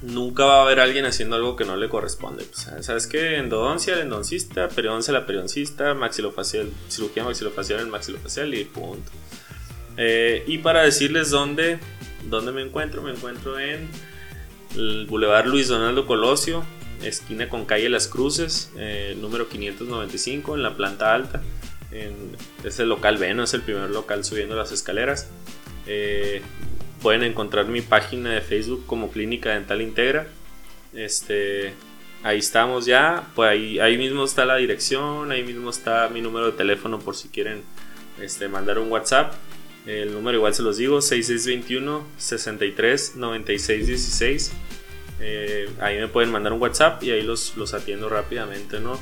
[0.03, 2.45] nunca va a haber alguien haciendo algo que no le corresponde.
[2.53, 3.37] ¿Sabes qué?
[3.37, 9.11] Endodoncia, el endodoncista, periodoncia, la periodoncista, maxilofacial, cirugía maxilofacial, el maxilofacial y punto.
[9.97, 11.79] Eh, y para decirles dónde,
[12.29, 13.89] dónde me encuentro, me encuentro en
[14.77, 16.65] el Boulevard Luis Donaldo Colosio,
[17.03, 21.43] esquina con calle Las Cruces, eh, número 595, en la planta alta.
[21.91, 25.29] En, es el local B, no es el primer local subiendo las escaleras.
[25.87, 26.43] Eh,
[27.03, 30.29] pueden encontrar mi página de Facebook como Clínica Dental Integra.
[30.95, 31.75] Este,
[32.23, 33.29] ahí estamos ya.
[33.35, 37.17] Pues ahí, ahí mismo está la dirección, ahí mismo está mi número de teléfono por
[37.17, 37.63] si quieren
[38.21, 39.35] este, mandar un WhatsApp.
[39.87, 44.53] El número igual se los digo, 6621 63 96 16.
[45.81, 49.01] ahí me pueden mandar un WhatsApp y ahí los, los atiendo rápidamente, ¿no?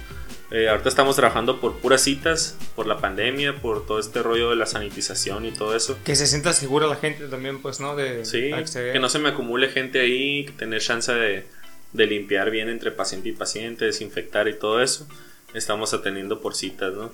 [0.51, 4.57] Eh, ahorita estamos trabajando por puras citas, por la pandemia, por todo este rollo de
[4.57, 5.97] la sanitización y todo eso.
[6.05, 7.95] Que se sienta segura la gente también, pues, ¿no?
[7.95, 11.47] De, sí, que no se me acumule gente ahí, tener chance de,
[11.93, 15.07] de limpiar bien entre paciente y paciente, desinfectar y todo eso.
[15.55, 17.13] Estamos atendiendo por citas, ¿no?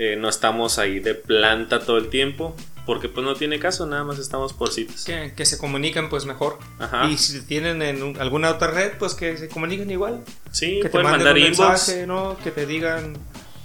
[0.00, 2.54] Eh, no estamos ahí de planta todo el tiempo,
[2.86, 5.04] porque pues no tiene caso, nada más estamos por citas.
[5.04, 6.60] Que, se comuniquen pues mejor.
[6.78, 7.06] Ajá.
[7.10, 10.22] Y si tienen en alguna otra red, pues que se comuniquen igual.
[10.52, 12.38] Sí, que pueden te mandar un mensaje, ¿no?
[12.44, 13.14] Que te digan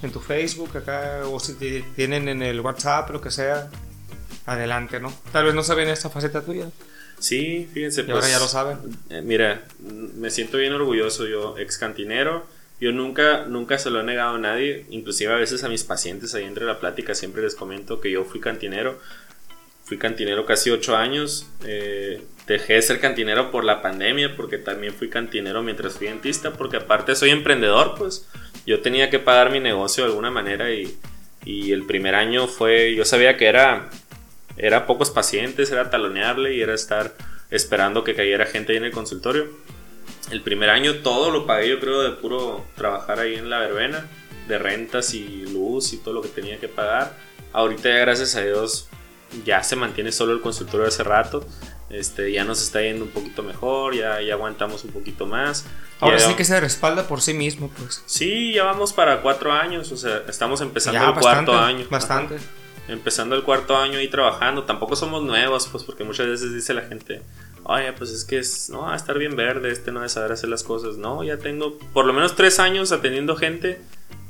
[0.02, 1.54] en tu Facebook acá, o si
[1.96, 3.70] tienen en el WhatsApp, lo que sea.
[4.48, 5.14] Adelante, ¿no?
[5.32, 6.66] Tal vez no saben esta faceta tuya.
[7.20, 8.02] Sí, fíjense.
[8.02, 8.80] Y ahora pues, ya lo saben.
[9.12, 9.64] Eh, mira,
[10.16, 12.46] me siento bien orgulloso yo, ex cantinero
[12.84, 16.36] yo nunca, nunca se lo he negado a nadie, inclusive a veces a mis pacientes
[16.36, 19.00] ahí entre la plática siempre les comento que yo fui cantinero.
[19.86, 21.48] Fui cantinero casi ocho años.
[21.64, 26.52] Eh, dejé de ser cantinero por la pandemia, porque también fui cantinero mientras fui dentista,
[26.52, 28.28] porque aparte soy emprendedor, pues
[28.66, 30.98] yo tenía que pagar mi negocio de alguna manera y,
[31.46, 33.92] y el primer año fue, yo sabía que era,
[34.58, 37.16] era pocos pacientes, era talonearle y era estar
[37.50, 39.48] esperando que cayera gente ahí en el consultorio.
[40.32, 44.08] El primer año todo lo pagué, yo creo, de puro trabajar ahí en la verbena,
[44.48, 47.18] de rentas y luz y todo lo que tenía que pagar.
[47.52, 48.88] Ahorita ya gracias a Dios
[49.46, 51.46] ya se mantiene solo el consultorio hace rato.
[51.90, 55.66] Este, ya nos está yendo un poquito mejor, ya, ya aguantamos un poquito más.
[56.00, 58.04] Ahora sí que se respalda por sí mismo, pues.
[58.06, 61.86] Sí, ya vamos para cuatro años, o sea, estamos empezando el cuarto año.
[61.90, 62.38] Bastante.
[62.88, 64.64] Empezando el cuarto año y trabajando.
[64.64, 67.22] Tampoco somos nuevos, pues, porque muchas veces dice la gente,
[67.66, 70.50] oye, pues es que es, no, a estar bien verde, este no de saber hacer
[70.50, 70.98] las cosas.
[70.98, 73.80] No, ya tengo por lo menos tres años atendiendo gente.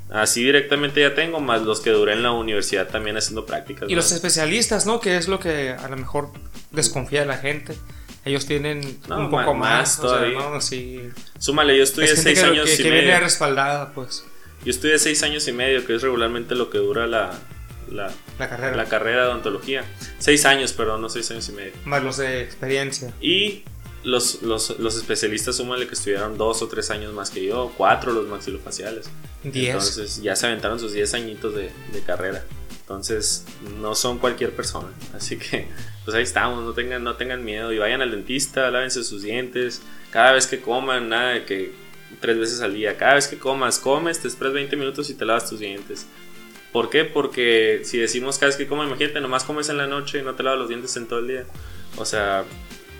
[0.10, 3.90] Así directamente ya tengo, más los que duré en la universidad también haciendo prácticas.
[3.90, 5.00] Y los especialistas, ¿no?
[5.00, 6.30] Que es lo que a lo mejor
[6.72, 7.76] desconfía la gente.
[8.26, 10.38] Ellos tienen un poco más, todavía.
[10.38, 10.62] ¿no?
[11.40, 13.02] Súmale, yo estudié seis años que, y que medio.
[13.02, 14.24] viene respaldada, pues.
[14.64, 17.32] Yo estudié seis años y medio, que es regularmente lo que dura la,
[17.92, 18.76] la, carrera.
[18.76, 19.84] la carrera de odontología.
[20.20, 21.72] Seis años, perdón, no seis años y medio.
[21.86, 23.14] Más los de experiencia.
[23.22, 23.64] Y
[24.04, 28.12] los, los, los especialistas, súmale que estudiaron dos o tres años más que yo, cuatro
[28.12, 29.10] los maxilofaciales.
[29.44, 29.74] Diez.
[29.74, 32.44] Entonces ya se aventaron sus diez añitos de, de carrera.
[32.82, 33.46] Entonces
[33.80, 34.90] no son cualquier persona.
[35.16, 35.68] Así que
[36.04, 39.82] pues ahí estamos, no tengan, no tengan miedo y vayan al dentista, lávense sus dientes.
[40.12, 41.74] Cada vez que coman, nada de que
[42.20, 42.98] tres veces al día.
[42.98, 46.08] Cada vez que comas, comes, te esperas 20 minutos y te lavas tus dientes.
[46.74, 47.06] ¿Por qué?
[47.06, 50.34] Porque si decimos cada vez que comes, imagínate, nomás comes en la noche y no
[50.34, 51.46] te lavas los dientes en todo el día.
[51.98, 52.46] O sea,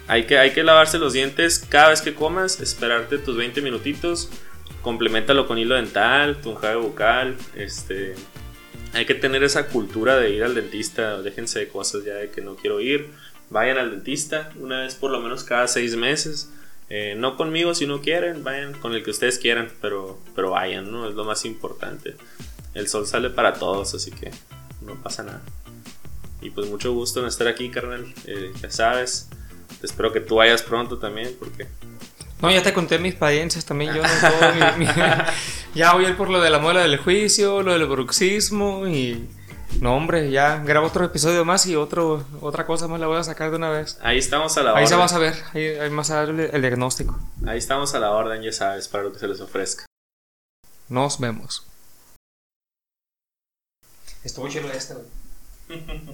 [0.08, 4.30] hay que, hay que lavarse los dientes cada vez que comas, esperarte tus 20 minutitos,
[4.84, 8.16] complementalo con hilo dental, tu enjuague bucal, este...
[8.94, 12.42] Hay que tener esa cultura de ir al dentista, déjense de cosas ya de que
[12.42, 13.10] no quiero ir,
[13.50, 16.52] vayan al dentista una vez por lo menos cada seis meses.
[16.92, 20.92] Eh, no conmigo si no quieren, vayan con el que ustedes quieran, pero, pero vayan,
[20.92, 21.10] ¿no?
[21.10, 22.14] Es lo más importante
[22.74, 24.32] el sol sale para todos, así que
[24.82, 25.42] no pasa nada.
[26.42, 28.14] Y pues mucho gusto en estar aquí, carnal.
[28.26, 29.30] Eh, ya sabes.
[29.82, 31.68] Espero que tú vayas pronto también, porque
[32.44, 33.94] no, ya te conté mis experiencias también.
[33.94, 34.86] Yo no todo mi,
[35.76, 39.30] ya voy a ir por lo de la muela del juicio, lo del bruxismo y.
[39.80, 43.24] No, hombre, ya grabo otro episodio más y otro, otra cosa más la voy a
[43.24, 43.98] sacar de una vez.
[44.04, 44.84] Ahí estamos a la orden.
[44.84, 47.18] Ahí se va a ver, ahí, ahí más a ver el, diagnóstico.
[47.48, 49.86] Ahí estamos a la orden, ya sabes, para lo que se les ofrezca.
[50.90, 51.66] Nos vemos.
[54.24, 55.06] Estuvo chido este, güey.